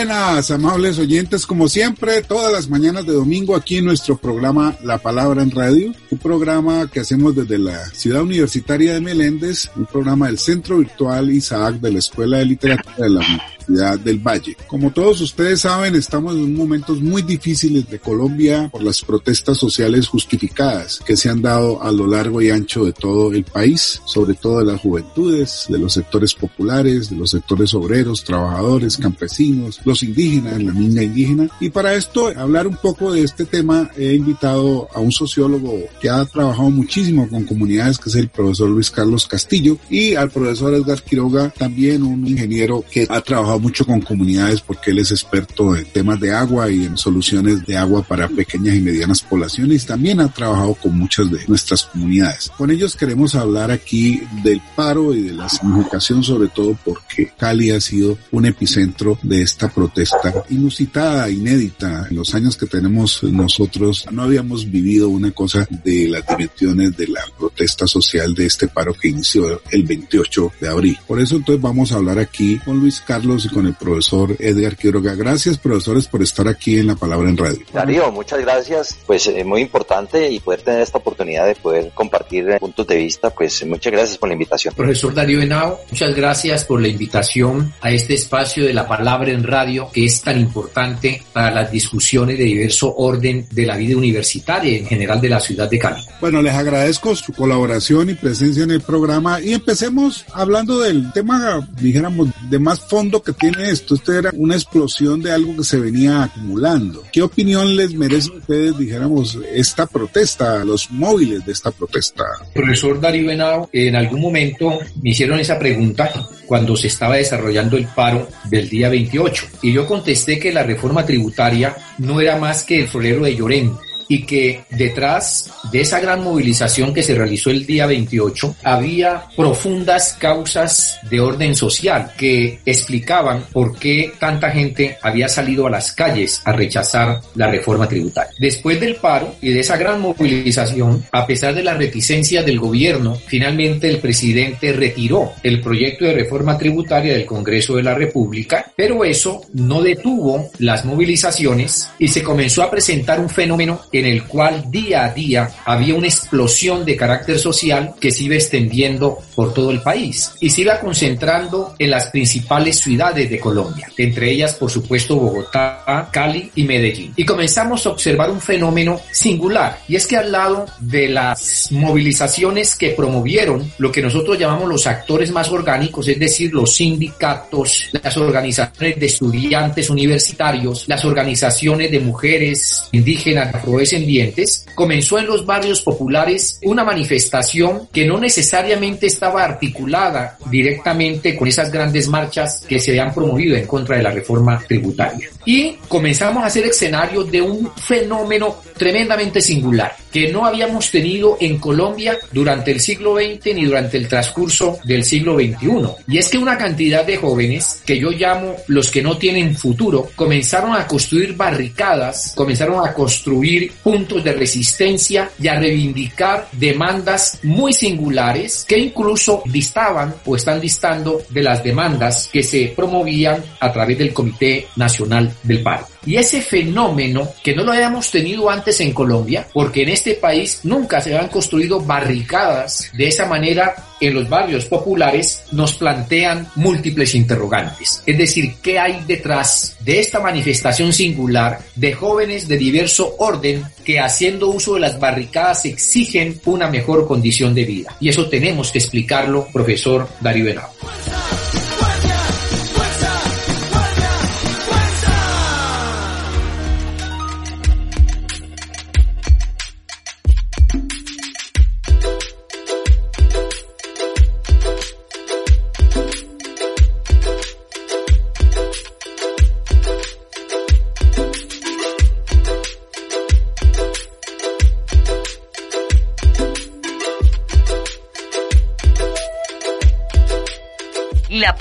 Amables 0.00 0.98
oyentes, 1.00 1.44
como 1.44 1.68
siempre, 1.68 2.22
todas 2.22 2.52
las 2.52 2.68
mañanas 2.68 3.04
de 3.04 3.14
domingo 3.14 3.56
aquí 3.56 3.78
en 3.78 3.86
nuestro 3.86 4.16
programa 4.16 4.76
La 4.84 4.98
Palabra 4.98 5.42
en 5.42 5.50
Radio, 5.50 5.92
un 6.10 6.18
programa 6.18 6.88
que 6.88 7.00
hacemos 7.00 7.34
desde 7.34 7.58
la 7.58 7.84
ciudad 7.90 8.22
universitaria 8.22 8.94
de 8.94 9.00
Meléndez, 9.00 9.68
un 9.74 9.86
programa 9.86 10.28
del 10.28 10.38
Centro 10.38 10.78
Virtual 10.78 11.28
Isaac 11.30 11.80
de 11.80 11.90
la 11.90 11.98
Escuela 11.98 12.38
de 12.38 12.44
Literatura 12.44 12.94
de 12.96 13.10
la 13.10 13.26
del 13.68 14.18
Valle. 14.18 14.56
Como 14.66 14.90
todos 14.90 15.20
ustedes 15.20 15.60
saben, 15.60 15.94
estamos 15.94 16.34
en 16.34 16.54
momentos 16.54 17.00
muy 17.00 17.22
difíciles 17.22 17.88
de 17.88 17.98
Colombia 17.98 18.68
por 18.70 18.82
las 18.82 19.02
protestas 19.02 19.58
sociales 19.58 20.08
justificadas 20.08 21.00
que 21.04 21.16
se 21.16 21.28
han 21.28 21.42
dado 21.42 21.82
a 21.82 21.92
lo 21.92 22.06
largo 22.06 22.40
y 22.40 22.50
ancho 22.50 22.84
de 22.84 22.92
todo 22.92 23.32
el 23.32 23.44
país, 23.44 24.00
sobre 24.06 24.34
todo 24.34 24.60
de 24.60 24.72
las 24.72 24.80
juventudes, 24.80 25.66
de 25.68 25.78
los 25.78 25.92
sectores 25.92 26.34
populares, 26.34 27.10
de 27.10 27.16
los 27.16 27.30
sectores 27.30 27.74
obreros, 27.74 28.24
trabajadores, 28.24 28.96
campesinos, 28.96 29.80
los 29.84 30.02
indígenas, 30.02 30.62
la 30.62 30.72
niña 30.72 31.02
indígena. 31.02 31.48
Y 31.60 31.70
para 31.70 31.94
esto, 31.94 32.32
hablar 32.36 32.66
un 32.66 32.76
poco 32.76 33.12
de 33.12 33.22
este 33.22 33.44
tema, 33.44 33.90
he 33.96 34.14
invitado 34.14 34.88
a 34.94 35.00
un 35.00 35.12
sociólogo 35.12 35.74
que 36.00 36.08
ha 36.08 36.24
trabajado 36.24 36.70
muchísimo 36.70 37.28
con 37.28 37.44
comunidades, 37.44 37.98
que 37.98 38.08
es 38.08 38.16
el 38.16 38.28
profesor 38.28 38.68
Luis 38.70 38.90
Carlos 38.90 39.26
Castillo, 39.26 39.76
y 39.90 40.14
al 40.14 40.30
profesor 40.30 40.74
Edgar 40.74 41.02
Quiroga, 41.02 41.52
también 41.56 42.02
un 42.02 42.26
ingeniero 42.26 42.84
que 42.90 43.06
ha 43.08 43.20
trabajado 43.20 43.57
mucho 43.60 43.84
con 43.84 44.00
comunidades 44.00 44.60
porque 44.60 44.90
él 44.90 44.98
es 44.98 45.10
experto 45.10 45.76
en 45.76 45.84
temas 45.86 46.20
de 46.20 46.32
agua 46.32 46.70
y 46.70 46.84
en 46.84 46.96
soluciones 46.96 47.64
de 47.66 47.76
agua 47.76 48.02
para 48.02 48.28
pequeñas 48.28 48.76
y 48.76 48.80
medianas 48.80 49.22
poblaciones. 49.22 49.86
También 49.86 50.20
ha 50.20 50.32
trabajado 50.32 50.74
con 50.74 50.98
muchas 50.98 51.30
de 51.30 51.44
nuestras 51.46 51.84
comunidades. 51.84 52.50
Con 52.56 52.70
ellos 52.70 52.96
queremos 52.96 53.34
hablar 53.34 53.70
aquí 53.70 54.20
del 54.42 54.60
paro 54.76 55.14
y 55.14 55.22
de 55.22 55.32
la 55.32 55.48
significación, 55.48 56.22
sobre 56.22 56.48
todo 56.48 56.76
porque 56.84 57.32
Cali 57.36 57.70
ha 57.70 57.80
sido 57.80 58.18
un 58.32 58.46
epicentro 58.46 59.18
de 59.22 59.42
esta 59.42 59.68
protesta 59.68 60.44
inusitada, 60.50 61.30
inédita. 61.30 62.06
En 62.10 62.16
los 62.16 62.34
años 62.34 62.56
que 62.56 62.66
tenemos 62.66 63.22
nosotros 63.22 64.06
no 64.10 64.22
habíamos 64.22 64.70
vivido 64.70 65.08
una 65.08 65.30
cosa 65.30 65.66
de 65.84 66.08
las 66.08 66.26
dimensiones 66.26 66.96
de 66.96 67.08
la 67.08 67.20
protesta 67.38 67.86
social 67.86 68.34
de 68.34 68.46
este 68.46 68.68
paro 68.68 68.94
que 68.94 69.08
inició 69.08 69.60
el 69.70 69.82
28 69.84 70.52
de 70.60 70.68
abril. 70.68 70.98
Por 71.06 71.20
eso 71.20 71.36
entonces 71.36 71.62
vamos 71.62 71.92
a 71.92 71.96
hablar 71.96 72.18
aquí 72.18 72.58
con 72.58 72.78
Luis 72.78 73.00
Carlos 73.00 73.47
con 73.48 73.66
el 73.66 73.74
profesor 73.74 74.36
Edgar 74.38 74.76
Quiroga. 74.76 75.14
Gracias, 75.14 75.58
profesores, 75.58 76.06
por 76.06 76.22
estar 76.22 76.48
aquí 76.48 76.78
en 76.78 76.88
La 76.88 76.96
Palabra 76.96 77.28
en 77.28 77.36
Radio. 77.36 77.60
Darío, 77.72 78.10
muchas 78.12 78.40
gracias. 78.40 78.98
Pues 79.06 79.26
es 79.26 79.36
eh, 79.36 79.44
muy 79.44 79.62
importante 79.62 80.30
y 80.30 80.40
poder 80.40 80.62
tener 80.62 80.80
esta 80.80 80.98
oportunidad 80.98 81.46
de 81.46 81.54
poder 81.54 81.90
compartir 81.94 82.48
eh, 82.48 82.58
puntos 82.58 82.86
de 82.86 82.96
vista, 82.96 83.30
pues 83.30 83.64
muchas 83.66 83.92
gracias 83.92 84.18
por 84.18 84.28
la 84.28 84.34
invitación. 84.34 84.74
Profesor 84.74 85.14
Darío 85.14 85.40
Henao, 85.40 85.80
muchas 85.90 86.14
gracias 86.14 86.64
por 86.64 86.80
la 86.80 86.88
invitación 86.88 87.72
a 87.80 87.90
este 87.90 88.14
espacio 88.14 88.64
de 88.64 88.74
La 88.74 88.86
Palabra 88.86 89.30
en 89.30 89.44
Radio 89.44 89.88
que 89.92 90.04
es 90.04 90.20
tan 90.22 90.38
importante 90.38 91.22
para 91.32 91.50
las 91.50 91.70
discusiones 91.70 92.38
de 92.38 92.44
diverso 92.44 92.94
orden 92.96 93.46
de 93.50 93.66
la 93.66 93.76
vida 93.76 93.96
universitaria 93.96 94.72
y 94.72 94.76
en 94.76 94.86
general 94.86 95.20
de 95.20 95.28
la 95.28 95.40
ciudad 95.40 95.68
de 95.68 95.78
Cali. 95.78 96.02
Bueno, 96.20 96.42
les 96.42 96.54
agradezco 96.54 97.14
su 97.14 97.32
colaboración 97.32 98.10
y 98.10 98.14
presencia 98.14 98.64
en 98.64 98.70
el 98.70 98.80
programa 98.80 99.40
y 99.40 99.54
empecemos 99.54 100.24
hablando 100.32 100.80
del 100.80 101.12
tema, 101.12 101.68
dijéramos, 101.80 102.28
de 102.48 102.58
más 102.58 102.80
fondo 102.80 103.22
que 103.22 103.32
tiene 103.38 103.70
esto? 103.70 103.94
Esto 103.94 104.12
era 104.12 104.30
una 104.34 104.54
explosión 104.54 105.22
de 105.22 105.32
algo 105.32 105.56
que 105.56 105.64
se 105.64 105.78
venía 105.78 106.24
acumulando. 106.24 107.04
¿Qué 107.12 107.22
opinión 107.22 107.76
les 107.76 107.94
merece 107.94 108.30
a 108.30 108.38
ustedes, 108.38 108.78
dijéramos, 108.78 109.38
esta 109.52 109.86
protesta, 109.86 110.64
los 110.64 110.90
móviles 110.90 111.44
de 111.44 111.52
esta 111.52 111.70
protesta? 111.70 112.24
Profesor 112.54 113.00
Darío 113.00 113.28
Benao, 113.28 113.68
en 113.72 113.96
algún 113.96 114.20
momento 114.20 114.78
me 115.02 115.10
hicieron 115.10 115.38
esa 115.40 115.58
pregunta 115.58 116.10
cuando 116.46 116.76
se 116.76 116.88
estaba 116.88 117.16
desarrollando 117.16 117.76
el 117.76 117.86
paro 117.86 118.28
del 118.44 118.68
día 118.68 118.88
28 118.88 119.46
y 119.62 119.72
yo 119.72 119.86
contesté 119.86 120.38
que 120.38 120.52
la 120.52 120.62
reforma 120.62 121.04
tributaria 121.04 121.76
no 121.98 122.20
era 122.20 122.36
más 122.36 122.64
que 122.64 122.80
el 122.80 122.88
florero 122.88 123.24
de 123.24 123.36
Llorente 123.36 123.87
y 124.08 124.24
que 124.24 124.62
detrás 124.70 125.50
de 125.70 125.82
esa 125.82 126.00
gran 126.00 126.24
movilización 126.24 126.94
que 126.94 127.02
se 127.02 127.14
realizó 127.14 127.50
el 127.50 127.66
día 127.66 127.86
28 127.86 128.56
había 128.64 129.24
profundas 129.36 130.16
causas 130.18 130.98
de 131.10 131.20
orden 131.20 131.54
social 131.54 132.12
que 132.16 132.60
explicaban 132.64 133.44
por 133.52 133.78
qué 133.78 134.12
tanta 134.18 134.50
gente 134.50 134.96
había 135.02 135.28
salido 135.28 135.66
a 135.66 135.70
las 135.70 135.92
calles 135.92 136.40
a 136.44 136.52
rechazar 136.52 137.20
la 137.34 137.48
reforma 137.50 137.88
tributaria. 137.88 138.32
Después 138.38 138.80
del 138.80 138.96
paro 138.96 139.34
y 139.40 139.52
de 139.52 139.60
esa 139.60 139.76
gran 139.76 140.00
movilización, 140.00 141.04
a 141.12 141.26
pesar 141.26 141.54
de 141.54 141.62
la 141.62 141.74
reticencia 141.74 142.42
del 142.42 142.58
gobierno, 142.58 143.16
finalmente 143.26 143.88
el 143.88 143.98
presidente 143.98 144.72
retiró 144.72 145.32
el 145.42 145.60
proyecto 145.60 146.04
de 146.04 146.14
reforma 146.14 146.56
tributaria 146.56 147.12
del 147.12 147.26
Congreso 147.26 147.76
de 147.76 147.82
la 147.82 147.94
República, 147.94 148.72
pero 148.76 149.04
eso 149.04 149.42
no 149.52 149.82
detuvo 149.82 150.50
las 150.58 150.84
movilizaciones 150.84 151.90
y 151.98 152.08
se 152.08 152.22
comenzó 152.22 152.62
a 152.62 152.70
presentar 152.70 153.20
un 153.20 153.28
fenómeno 153.28 153.80
en 153.98 154.06
el 154.06 154.24
cual 154.24 154.70
día 154.70 155.04
a 155.04 155.12
día 155.12 155.50
había 155.64 155.94
una 155.94 156.06
explosión 156.06 156.84
de 156.84 156.96
carácter 156.96 157.38
social 157.38 157.94
que 158.00 158.10
se 158.10 158.24
iba 158.24 158.34
extendiendo 158.34 159.18
por 159.34 159.54
todo 159.54 159.70
el 159.70 159.80
país 159.80 160.32
y 160.40 160.50
se 160.50 160.62
iba 160.62 160.80
concentrando 160.80 161.74
en 161.78 161.90
las 161.90 162.06
principales 162.06 162.78
ciudades 162.80 163.30
de 163.30 163.38
Colombia, 163.38 163.88
entre 163.96 164.30
ellas 164.30 164.54
por 164.54 164.70
supuesto 164.70 165.16
Bogotá, 165.16 166.08
Cali 166.12 166.50
y 166.54 166.64
Medellín. 166.64 167.12
Y 167.16 167.24
comenzamos 167.24 167.86
a 167.86 167.90
observar 167.90 168.30
un 168.30 168.40
fenómeno 168.40 169.00
singular 169.10 169.80
y 169.88 169.96
es 169.96 170.06
que 170.06 170.16
al 170.16 170.32
lado 170.32 170.66
de 170.80 171.08
las 171.08 171.68
movilizaciones 171.70 172.76
que 172.76 172.90
promovieron 172.90 173.70
lo 173.78 173.92
que 173.92 174.02
nosotros 174.02 174.38
llamamos 174.38 174.68
los 174.68 174.86
actores 174.86 175.30
más 175.30 175.50
orgánicos, 175.50 176.08
es 176.08 176.18
decir, 176.18 176.52
los 176.52 176.74
sindicatos, 176.74 177.90
las 177.92 178.16
organizaciones 178.16 178.98
de 178.98 179.06
estudiantes 179.06 179.90
universitarios, 179.90 180.84
las 180.86 181.04
organizaciones 181.04 181.90
de 181.90 182.00
mujeres 182.00 182.88
indígenas, 182.92 183.54
afrodescendientes, 183.54 183.87
afrodescendientes, 183.88 184.66
comenzó 184.74 185.18
en 185.18 185.26
los 185.26 185.44
barrios 185.46 185.82
populares 185.82 186.58
una 186.62 186.84
manifestación 186.84 187.88
que 187.92 188.06
no 188.06 188.18
necesariamente 188.18 189.06
estaba 189.06 189.44
articulada 189.44 190.36
directamente 190.50 191.36
con 191.36 191.48
esas 191.48 191.70
grandes 191.72 192.08
marchas 192.08 192.64
que 192.68 192.78
se 192.78 192.90
habían 192.92 193.14
promovido 193.14 193.56
en 193.56 193.66
contra 193.66 193.96
de 193.96 194.02
la 194.02 194.10
reforma 194.10 194.62
tributaria. 194.66 195.28
Y 195.44 195.76
comenzamos 195.88 196.42
a 196.42 196.46
hacer 196.46 196.66
escenario 196.66 197.24
de 197.24 197.40
un 197.40 197.70
fenómeno 197.76 198.56
tremendamente 198.76 199.40
singular 199.40 199.96
que 200.12 200.32
no 200.32 200.46
habíamos 200.46 200.90
tenido 200.90 201.36
en 201.40 201.58
Colombia 201.58 202.18
durante 202.32 202.70
el 202.70 202.80
siglo 202.80 203.16
XX 203.16 203.54
ni 203.54 203.64
durante 203.64 203.96
el 203.96 204.08
transcurso 204.08 204.78
del 204.84 205.04
siglo 205.04 205.34
XXI. 205.34 205.68
Y 206.08 206.18
es 206.18 206.28
que 206.28 206.38
una 206.38 206.56
cantidad 206.56 207.04
de 207.04 207.16
jóvenes, 207.16 207.82
que 207.84 207.98
yo 207.98 208.10
llamo 208.10 208.56
los 208.68 208.90
que 208.90 209.02
no 209.02 209.18
tienen 209.18 209.54
futuro, 209.54 210.08
comenzaron 210.14 210.74
a 210.74 210.86
construir 210.86 211.36
barricadas, 211.36 212.32
comenzaron 212.34 212.86
a 212.86 212.92
construir 212.94 213.72
puntos 213.82 214.22
de 214.22 214.32
resistencia 214.32 215.30
y 215.40 215.48
a 215.48 215.58
reivindicar 215.58 216.48
demandas 216.52 217.40
muy 217.42 217.72
singulares 217.72 218.64
que 218.66 218.78
incluso 218.78 219.42
distaban 219.46 220.14
o 220.24 220.36
están 220.36 220.60
distando 220.60 221.22
de 221.28 221.42
las 221.42 221.62
demandas 221.62 222.28
que 222.32 222.42
se 222.42 222.72
promovían 222.74 223.42
a 223.60 223.72
través 223.72 223.98
del 223.98 224.12
Comité 224.12 224.66
Nacional 224.76 225.32
del 225.42 225.62
Paro. 225.62 225.97
Y 226.08 226.16
ese 226.16 226.40
fenómeno 226.40 227.34
que 227.44 227.54
no 227.54 227.64
lo 227.64 227.72
habíamos 227.72 228.10
tenido 228.10 228.48
antes 228.48 228.80
en 228.80 228.94
Colombia, 228.94 229.46
porque 229.52 229.82
en 229.82 229.90
este 229.90 230.14
país 230.14 230.60
nunca 230.62 231.02
se 231.02 231.14
habían 231.14 231.30
construido 231.30 231.82
barricadas 231.82 232.90
de 232.94 233.08
esa 233.08 233.26
manera 233.26 233.74
en 234.00 234.14
los 234.14 234.26
barrios 234.26 234.64
populares, 234.64 235.42
nos 235.52 235.74
plantean 235.74 236.48
múltiples 236.54 237.14
interrogantes. 237.14 238.02
Es 238.06 238.16
decir, 238.16 238.54
¿qué 238.62 238.78
hay 238.78 239.04
detrás 239.06 239.76
de 239.80 240.00
esta 240.00 240.18
manifestación 240.20 240.94
singular 240.94 241.58
de 241.74 241.92
jóvenes 241.92 242.48
de 242.48 242.56
diverso 242.56 243.14
orden 243.18 243.62
que 243.84 244.00
haciendo 244.00 244.48
uso 244.48 244.74
de 244.74 244.80
las 244.80 244.98
barricadas 244.98 245.66
exigen 245.66 246.40
una 246.46 246.70
mejor 246.70 247.06
condición 247.06 247.54
de 247.54 247.66
vida? 247.66 247.94
Y 248.00 248.08
eso 248.08 248.30
tenemos 248.30 248.72
que 248.72 248.78
explicarlo, 248.78 249.46
profesor 249.52 250.08
Darío. 250.22 250.77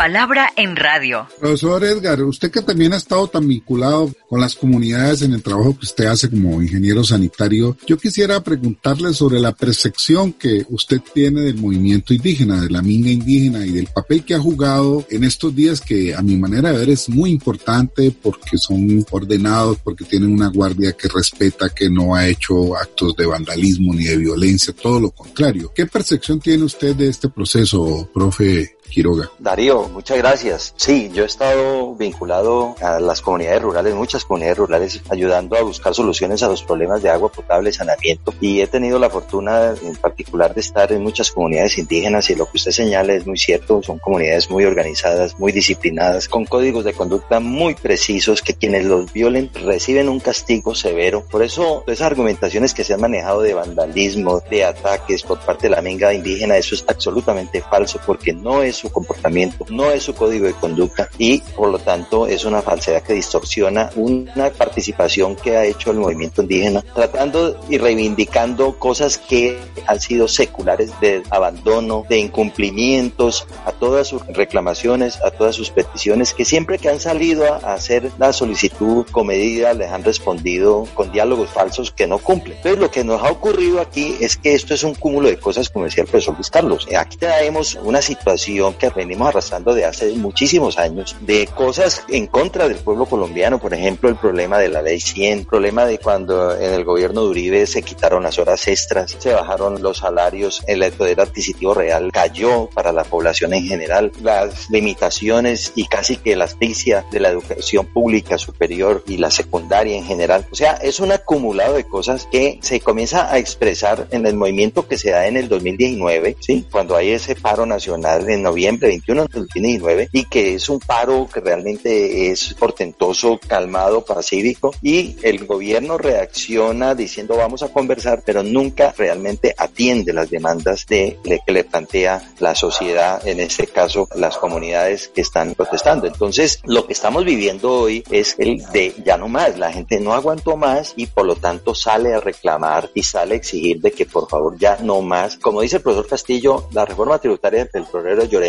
Palabra 0.08 0.54
en 0.56 0.78
radio. 0.78 1.28
Profesor 1.38 1.84
Edgar, 1.84 2.24
usted 2.24 2.50
que 2.50 2.62
también 2.62 2.94
ha 2.94 2.96
estado 2.96 3.28
tan 3.28 3.46
vinculado 3.46 4.10
con 4.30 4.40
las 4.40 4.56
comunidades 4.56 5.22
en 5.22 5.34
el 5.34 5.44
trabajo 5.44 5.78
que 5.78 5.84
usted 5.84 6.06
hace 6.06 6.30
como 6.30 6.62
ingeniero 6.62 7.04
sanitario, 7.04 7.76
yo 7.86 7.98
quisiera 7.98 8.42
preguntarle 8.42 9.14
sobre 9.14 9.42
la 9.42 9.52
percepción 9.52 10.32
que 10.32 10.66
usted 10.70 11.02
tiene 11.14 11.42
del 11.42 11.58
movimiento 11.58 12.14
indígena, 12.14 12.62
de 12.62 12.70
la 12.70 12.82
minga 12.82 13.10
indígena 13.10 13.66
y 13.66 13.72
del 13.72 13.88
papel 13.88 14.24
que 14.24 14.34
ha 14.34 14.40
jugado 14.40 15.06
en 15.10 15.26
estos 15.26 15.54
días 15.54 15.82
que 15.82 16.16
a 16.16 16.22
mi 16.22 16.38
manera 16.38 16.72
de 16.72 16.78
ver 16.78 16.90
es 16.90 17.10
muy 17.10 17.30
importante 17.32 18.12
porque 18.12 18.58
son 18.58 19.06
ordenados, 19.12 19.78
porque 19.84 20.06
tienen 20.06 20.32
una 20.32 20.48
guardia 20.48 20.94
que 20.94 21.10
respeta, 21.10 21.68
que 21.68 21.90
no 21.90 22.16
ha 22.16 22.30
hecho 22.30 22.78
actos 22.78 23.14
de 23.18 23.26
vandalismo 23.26 23.94
ni 23.94 24.06
de 24.06 24.16
violencia, 24.16 24.74
todo 24.74 25.02
lo 25.02 25.12
contrario. 25.12 25.70
¿Qué 25.76 25.86
percepción 25.86 26.40
tiene 26.40 26.64
usted 26.64 26.96
de 26.96 27.10
este 27.10 27.28
proceso, 27.28 28.10
profe 28.14 28.77
Quiroga. 28.88 29.30
Darío, 29.40 29.88
muchas 29.90 30.18
gracias. 30.18 30.74
Sí, 30.76 31.12
yo 31.14 31.24
he 31.24 31.26
estado 31.28 31.96
vinculado 31.96 32.76
a 32.82 33.00
las 33.00 33.22
comunidades 33.22 33.62
rurales, 33.62 33.96
muchas 33.96 34.26
comunidades 34.26 34.58
rurales, 34.58 35.02
ayudando 35.10 35.58
a 35.58 35.62
buscar 35.62 35.94
soluciones 35.94 36.44
a 36.44 36.48
los 36.48 36.64
problemas 36.64 37.02
de 37.02 37.10
agua 37.10 37.32
potable, 37.32 37.72
saneamiento, 37.72 38.34
y 38.42 38.62
he 38.62 38.68
tenido 38.68 39.00
la 39.00 39.10
fortuna 39.10 39.74
en 39.82 39.96
particular 39.96 40.54
de 40.54 40.62
estar 40.62 40.92
en 40.92 41.04
muchas 41.04 41.32
comunidades 41.32 41.78
indígenas 41.78 42.30
y 42.30 42.36
lo 42.36 42.46
que 42.46 42.58
usted 42.58 42.72
señala 42.72 43.14
es 43.14 43.26
muy 43.26 43.38
cierto, 43.38 43.82
son 43.84 44.00
comunidades 44.00 44.50
muy 44.50 44.66
organizadas, 44.66 45.38
muy 45.40 45.52
disciplinadas, 45.52 46.28
con 46.28 46.46
códigos 46.46 46.84
de 46.84 46.94
conducta 46.94 47.40
muy 47.40 47.76
precisos 47.76 48.42
que 48.42 48.54
quienes 48.54 48.86
los 48.86 49.12
violen 49.12 49.52
reciben 49.54 50.10
un 50.10 50.20
castigo 50.20 50.76
severo. 50.76 51.24
Por 51.30 51.44
eso, 51.44 51.84
esas 51.88 52.08
argumentaciones 52.08 52.74
que 52.74 52.84
se 52.84 52.94
han 52.94 53.02
manejado 53.02 53.42
de 53.42 53.54
vandalismo, 53.54 54.42
de 54.50 54.66
ataques 54.66 55.24
por 55.24 55.40
parte 55.40 55.68
de 55.68 55.76
la 55.76 55.82
minga 55.82 56.14
indígena, 56.14 56.58
eso 56.58 56.76
es 56.76 56.86
absolutamente 56.88 57.62
falso 57.62 58.00
porque 58.06 58.34
no 58.34 58.64
es 58.64 58.77
su 58.78 58.90
comportamiento, 58.92 59.66
no 59.70 59.92
es 59.92 60.04
su 60.04 60.14
código 60.14 60.46
de 60.46 60.54
conducta 60.54 61.10
y 61.18 61.40
por 61.40 61.70
lo 61.70 61.80
tanto 61.80 62.28
es 62.28 62.46
una 62.46 62.62
falsedad 62.62 63.04
que 63.04 63.14
distorsiona 63.14 63.90
una 63.96 64.50
participación 64.50 65.36
que 65.36 65.58
ha 65.58 65.66
hecho 65.66 65.92
el 65.92 65.98
movimiento 65.98 66.42
indígena 66.42 66.84
tratando 66.94 67.60
y 67.70 67.78
reivindicando 67.78 68.78
cosas 68.78 69.18
que 69.18 69.60
han 69.86 70.00
sido 70.00 70.28
seculares 70.28 70.92
de 71.00 71.24
abandono, 71.30 72.06
de 72.10 72.20
incumplimientos 72.20 73.48
a 73.66 73.72
todas 73.72 74.08
sus 74.08 74.26
reclamaciones, 74.28 75.22
a 75.24 75.32
todas 75.32 75.56
sus 75.56 75.70
peticiones 75.70 76.34
que 76.34 76.46
siempre 76.46 76.78
que 76.78 76.90
han 76.90 77.00
salido 77.00 77.46
a 77.54 77.74
hacer 77.74 78.12
la 78.18 78.34
solicitud 78.34 79.06
comedida 79.12 79.74
les 79.74 79.92
han 79.92 80.04
respondido 80.04 80.88
con 80.94 81.12
diálogos 81.12 81.50
falsos 81.50 81.92
que 81.92 82.08
no 82.08 82.18
cumplen. 82.20 82.58
Entonces 82.58 82.80
lo 82.80 82.92
que 82.92 83.04
nos 83.04 83.22
ha 83.24 83.32
ocurrido 83.32 83.82
aquí 83.82 84.16
es 84.20 84.38
que 84.38 84.54
esto 84.54 84.74
es 84.74 84.84
un 84.84 84.96
cúmulo 84.96 85.28
de 85.28 85.38
cosas 85.38 85.70
como 85.70 85.86
decía 85.86 86.04
el 86.04 86.10
profesor 86.10 86.36
Luis 86.36 86.50
Carlos. 86.50 86.88
Aquí 86.98 87.18
tenemos 87.18 87.76
una 87.84 88.02
situación 88.02 88.67
que 88.76 88.90
venimos 88.90 89.30
arrastrando 89.30 89.74
de 89.74 89.86
hace 89.86 90.14
muchísimos 90.14 90.78
años, 90.78 91.16
de 91.22 91.48
cosas 91.48 92.04
en 92.10 92.28
contra 92.28 92.68
del 92.68 92.78
pueblo 92.78 93.06
colombiano, 93.06 93.60
por 93.60 93.74
ejemplo, 93.74 94.10
el 94.10 94.16
problema 94.16 94.58
de 94.58 94.70
la 94.70 94.82
ley 94.82 95.00
100, 95.00 95.40
el 95.40 95.46
problema 95.46 95.86
de 95.86 96.00
cuando 96.00 96.56
en 96.56 96.74
el 96.74 96.84
gobierno 96.84 97.24
de 97.24 97.30
Uribe 97.30 97.68
se 97.68 97.84
quitaron 97.84 98.24
las 98.24 98.40
horas 98.40 98.68
extras, 98.68 99.16
se 99.18 99.34
bajaron 99.34 99.82
los 99.82 100.00
salarios, 100.00 100.64
el 100.68 100.92
poder 100.92 101.22
adquisitivo 101.22 101.74
real 101.74 102.12
cayó 102.12 102.70
para 102.74 102.92
la 102.92 103.04
población 103.04 103.54
en 103.54 103.66
general, 103.66 104.12
las 104.22 104.70
limitaciones 104.70 105.74
y 105.76 105.86
casi 105.88 106.18
que 106.18 106.36
la 106.36 106.46
asfixia 106.46 107.06
de 107.12 107.20
la 107.20 107.30
educación 107.30 107.86
pública 107.86 108.38
superior 108.38 109.04
y 109.08 109.18
la 109.18 109.32
secundaria 109.32 109.98
en 109.98 110.06
general. 110.06 110.46
O 110.52 110.56
sea, 110.56 110.74
es 110.74 111.00
un 111.00 111.12
acumulado 111.12 111.76
de 111.76 111.84
cosas 111.86 112.28
que 112.32 112.60
se 112.62 112.80
comienza 112.80 113.32
a 113.32 113.38
expresar 113.38 114.08
en 114.12 114.26
el 114.26 114.36
movimiento 114.36 114.88
que 114.88 114.98
se 114.98 115.12
da 115.12 115.28
en 115.28 115.38
el 115.38 115.50
2019, 115.50 116.38
¿sí? 116.40 116.66
cuando 116.72 116.96
hay 116.96 117.12
ese 117.12 117.36
paro 117.36 117.66
nacional 117.66 118.30
en 118.30 118.44
noviembre 118.44 118.57
21 118.58 119.28
del 119.28 119.44
2019 119.44 120.10
y 120.12 120.26
que 120.26 120.56
es 120.56 120.70
un 120.70 120.80
paro 120.80 121.28
que 121.32 121.40
realmente 121.40 122.32
es 122.32 122.54
portentoso, 122.56 123.40
calmado, 123.46 124.04
pacífico 124.04 124.74
y 124.82 125.16
el 125.22 125.46
gobierno 125.46 125.98
reacciona 125.98 126.96
diciendo 126.96 127.38
vamos 127.38 127.64
a 127.64 127.70
conversar, 127.70 128.24
pero 128.26 128.44
nunca 128.44 128.94
realmente 128.98 129.54
atiende 129.58 130.14
las 130.14 130.30
demandas 130.30 130.86
de 130.88 131.20
que 131.24 131.52
le 131.52 131.64
plantea 131.64 132.34
la 132.40 132.56
sociedad, 132.56 133.26
en 133.28 133.40
este 133.40 133.68
caso 133.68 134.08
las 134.16 134.38
comunidades 134.38 135.10
que 135.10 135.22
están 135.22 135.54
protestando. 135.54 136.08
Entonces, 136.08 136.60
lo 136.66 136.86
que 136.88 136.94
estamos 136.94 137.26
viviendo 137.26 137.72
hoy 137.72 138.04
es 138.10 138.36
el 138.38 138.58
de 138.72 138.94
ya 139.06 139.18
no 139.18 139.28
más, 139.28 139.58
la 139.58 139.72
gente 139.72 140.00
no 140.00 140.14
aguantó 140.14 140.58
más 140.58 140.94
y 140.96 141.08
por 141.08 141.26
lo 141.26 141.36
tanto 141.36 141.76
sale 141.76 142.14
a 142.14 142.20
reclamar 142.20 142.90
y 142.94 143.04
sale 143.04 143.36
a 143.36 143.38
exigir 143.38 143.80
de 143.82 143.92
que 143.92 144.06
por 144.06 144.28
favor 144.28 144.58
ya 144.58 144.78
no 144.82 145.02
más. 145.02 145.38
Como 145.38 145.62
dice 145.62 145.78
el 145.78 145.84
profesor 145.84 146.08
Castillo, 146.08 146.68
la 146.72 146.86
reforma 146.86 147.20
tributaria 147.20 147.66
del 147.66 147.86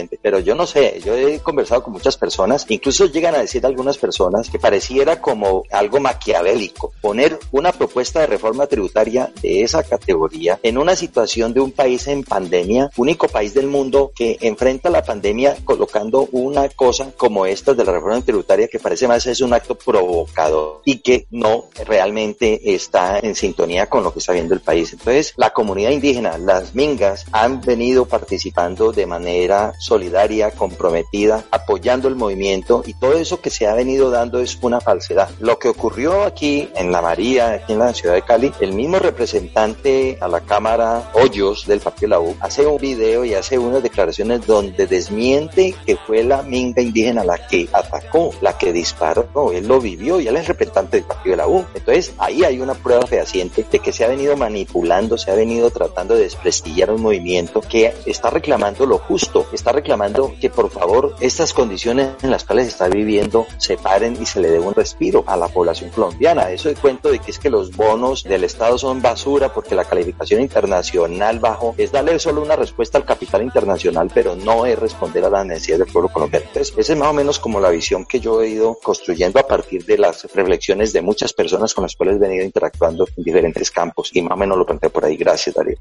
florero 0.07 0.19
pero 0.23 0.38
yo 0.40 0.55
no 0.55 0.67
sé, 0.67 1.00
yo 1.05 1.14
he 1.14 1.38
conversado 1.40 1.83
con 1.83 1.93
muchas 1.93 2.17
personas, 2.17 2.67
incluso 2.69 3.07
llegan 3.07 3.35
a 3.35 3.38
decir 3.38 3.64
algunas 3.64 3.99
personas 3.99 4.50
que 4.50 4.59
pareciera 4.59 5.21
como 5.21 5.62
algo 5.71 6.00
maquiavélico 6.00 6.93
poner 7.00 7.38
una 7.52 7.73
propuesta 7.73 8.21
de 8.21 8.26
reforma 8.26 8.67
tributaria 8.67 9.31
de 9.40 9.62
esa 9.62 9.83
categoría 9.83 10.59
en 10.62 10.78
una 10.78 10.97
situación 10.97 11.55
de 11.55 11.61
un 11.61 11.73
país 11.73 12.07
en 12.09 12.25
pandemia, 12.25 12.90
único 12.97 13.28
país 13.28 13.55
del 13.55 13.69
mundo 13.69 14.12
que 14.14 14.37
enfrenta 14.40 14.90
la 14.90 15.02
pandemia 15.02 15.57
colocando 15.64 16.28
una 16.33 16.69
cosa 16.69 17.12
como 17.17 17.47
esta 17.47 17.75
de 17.75 17.85
la 17.85 17.93
reforma 17.93 18.21
tributaria 18.21 18.69
que 18.69 18.78
parece 18.78 19.09
más 19.09 19.26
es 19.26 19.40
un 19.40 19.55
acto 19.55 19.75
provocador 19.75 20.83
y 20.85 20.99
que 20.99 21.26
no 21.31 21.67
realmente 21.87 22.75
está 22.75 23.19
en 23.19 23.35
sintonía 23.35 23.87
con 23.87 24.05
lo 24.05 24.12
que 24.12 24.19
está 24.19 24.33
viendo 24.33 24.55
el 24.55 24.61
país. 24.61 24.93
Entonces, 24.93 25.33
la 25.37 25.50
comunidad 25.50 25.90
indígena, 25.90 26.38
las 26.38 26.75
mingas, 26.75 27.25
han 27.33 27.61
venido 27.61 28.07
participando 28.07 28.93
de 28.93 29.07
manera 29.07 29.73
solidaria, 29.88 30.50
comprometida, 30.50 31.45
apoyando 31.50 32.09
el 32.09 32.14
movimiento 32.14 32.83
y 32.87 32.95
todo 32.95 33.14
eso 33.14 33.40
que 33.40 33.50
se 33.50 33.66
ha 33.66 33.75
venido 33.75 34.11
dando 34.11 34.38
es 34.40 34.59
una 34.61 34.80
falsedad. 34.80 35.30
Lo 35.40 35.59
que 35.59 35.68
ocurrió 35.68 36.25
aquí 36.25 36.68
en 36.76 36.92
La 36.92 37.00
María, 37.00 37.52
aquí 37.52 37.73
en 37.73 37.78
la 37.78 37.95
ciudad 37.95 38.14
de 38.14 38.23
Cali, 38.23 38.52
el 38.61 38.75
mismo 38.75 38.99
representante 38.99 40.18
a 40.21 40.28
la 40.28 40.40
Cámara 40.40 41.11
Hoyos 41.14 41.66
del 41.66 41.80
Partido 41.80 41.99
de 42.00 42.09
la 42.09 42.21
U 42.21 42.37
hace 42.40 42.66
un 42.66 42.78
video 42.78 43.25
y 43.25 43.35
hace 43.35 43.59
unas 43.59 43.83
declaraciones 43.83 44.47
donde 44.47 44.87
desmiente 44.87 45.75
que 45.87 45.97
fue 45.97 46.23
la 46.23 46.42
minga 46.42 46.83
indígena 46.83 47.25
la 47.25 47.47
que 47.47 47.68
atacó, 47.73 48.30
la 48.40 48.59
que 48.59 48.73
disparó, 48.73 49.28
no, 49.35 49.52
él 49.52 49.66
lo 49.66 49.80
vivió 49.80 50.21
y 50.21 50.28
él 50.28 50.37
es 50.37 50.47
representante 50.47 50.99
del 50.99 51.07
Partido 51.07 51.33
de 51.33 51.37
la 51.38 51.49
U. 51.49 51.64
Entonces 51.75 52.12
ahí 52.18 52.45
hay 52.45 52.61
una 52.61 52.75
prueba 52.75 53.07
fehaciente 53.07 53.64
de 53.71 53.78
que 53.78 53.92
se 53.92 54.04
ha 54.04 54.09
venido 54.09 54.37
manipulando, 54.37 55.16
se 55.16 55.30
ha 55.30 55.35
venido 55.35 55.71
tratando 55.71 56.14
de 56.14 56.23
desprestigiar 56.23 56.90
un 56.90 57.02
movimiento 57.02 57.61
que 57.61 57.95
está 58.07 58.30
reclamando 58.30 58.87
lo 58.87 58.99
justo, 58.99 59.47
está 59.52 59.73
reclamando 59.79 60.35
que 60.41 60.51
por 60.51 60.71
favor 60.71 61.15
estas 61.21 61.53
condiciones 61.55 62.11
en 62.23 62.33
las 62.33 62.45
cuales 62.45 62.67
está 62.67 62.89
viviendo 62.89 63.47
se 63.59 63.77
paren 63.77 64.17
y 64.21 64.27
se 64.27 64.41
le 64.41 64.51
dé 64.51 64.59
un 64.59 64.75
respiro 64.75 65.23
a 65.27 65.37
la 65.37 65.47
población 65.47 65.91
colombiana. 65.91 66.51
Eso 66.51 66.69
de 66.69 66.75
cuento 66.75 67.11
de 67.11 67.21
que 67.21 67.31
es 67.31 67.39
que 67.39 67.49
los 67.49 67.77
bonos 67.77 68.25
del 68.25 68.43
Estado 68.43 68.77
son 68.77 69.01
basura 69.01 69.53
porque 69.53 69.77
la 69.77 69.85
calificación 69.85 70.41
internacional 70.41 71.39
bajo 71.39 71.77
es 71.79 71.93
darle 71.93 72.19
solo 72.19 72.43
una 72.43 72.57
respuesta 72.57 72.99
al 72.99 73.05
capital 73.05 73.43
internacional, 73.43 74.11
pero 74.13 74.35
no 74.35 74.67
es 74.67 74.77
responder 74.77 75.25
a 75.25 75.31
las 75.31 75.47
necesidades 75.47 75.85
del 75.85 75.93
pueblo 75.93 76.09
colombiano. 76.09 76.47
Entonces, 76.49 76.75
esa 76.77 76.93
es 76.93 76.99
más 76.99 77.09
o 77.09 77.15
menos 77.15 77.39
como 77.39 77.61
la 77.61 77.71
visión 77.71 78.05
que 78.05 78.19
yo 78.19 78.43
he 78.43 78.49
ido 78.49 78.79
construyendo 78.83 79.39
a 79.39 79.47
partir 79.47 79.85
de 79.85 79.97
las 79.97 80.25
reflexiones 80.35 80.93
de 80.93 81.03
muchas 81.03 81.33
personas 81.33 81.73
con 81.73 81.83
las 81.83 81.95
cuales 81.95 82.17
he 82.17 82.19
venido 82.19 82.45
interactuando 82.45 83.07
en 83.17 83.23
diferentes 83.23 83.71
campos 83.71 84.11
y 84.13 84.23
más 84.23 84.33
o 84.33 84.37
menos 84.37 84.59
lo 84.59 84.67
planteé 84.67 84.91
por 84.91 85.05
ahí. 85.05 85.17
Gracias, 85.17 85.55
Darío. 85.55 85.79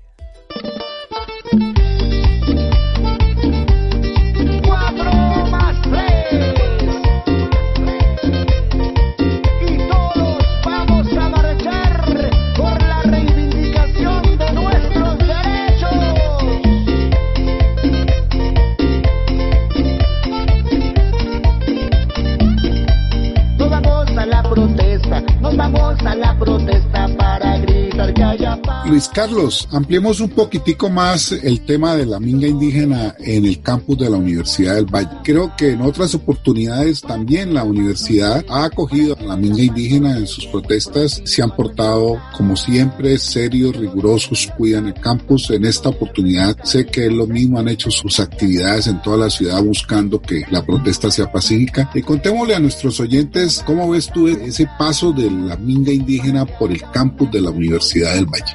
Carlos, 29.17 29.67
ampliemos 29.71 30.19
un 30.19 30.29
poquitico 30.29 30.91
más 30.91 31.31
el 31.31 31.62
tema 31.62 31.95
de 31.95 32.05
la 32.05 32.19
minga 32.19 32.45
indígena 32.45 33.15
en 33.17 33.45
el 33.45 33.63
campus 33.63 33.97
de 33.97 34.12
la 34.12 34.17
Universidad 34.17 34.75
del 34.75 34.86
Valle. 34.86 35.09
Creo 35.24 35.55
que 35.57 35.71
en 35.71 35.81
otras 35.81 36.13
oportunidades 36.13 37.01
también 37.01 37.51
la 37.51 37.63
universidad 37.63 38.45
ha 38.47 38.65
acogido 38.65 39.17
a 39.19 39.24
la 39.24 39.36
minga 39.36 39.63
indígena 39.63 40.15
en 40.15 40.27
sus 40.27 40.45
protestas, 40.45 41.19
se 41.25 41.41
han 41.41 41.50
portado 41.50 42.21
como 42.38 42.55
siempre 42.55 43.17
serios, 43.17 43.75
rigurosos, 43.75 44.50
cuidan 44.55 44.86
el 44.86 44.93
campus. 44.93 45.50
En 45.50 45.65
esta 45.65 45.89
oportunidad 45.89 46.55
sé 46.63 46.86
que 46.86 47.09
lo 47.09 47.25
mismo 47.25 47.57
han 47.57 47.69
hecho 47.69 47.89
sus 47.89 48.19
actividades 48.19 48.86
en 48.86 49.01
toda 49.01 49.17
la 49.17 49.29
ciudad 49.31 49.63
buscando 49.63 50.21
que 50.21 50.43
la 50.51 50.63
protesta 50.63 51.09
sea 51.09 51.31
pacífica. 51.31 51.89
Y 51.95 52.03
contémosle 52.03 52.53
a 52.53 52.59
nuestros 52.59 53.00
oyentes 53.00 53.63
cómo 53.65 53.89
ves 53.89 54.12
tú 54.13 54.27
ese 54.27 54.69
paso 54.77 55.12
de 55.12 55.31
la 55.31 55.57
minga 55.57 55.91
indígena 55.91 56.45
por 56.45 56.71
el 56.71 56.83
campus 56.91 57.31
de 57.31 57.41
la 57.41 57.50
Universidad 57.50 58.13
del 58.13 58.27
Valle. 58.27 58.53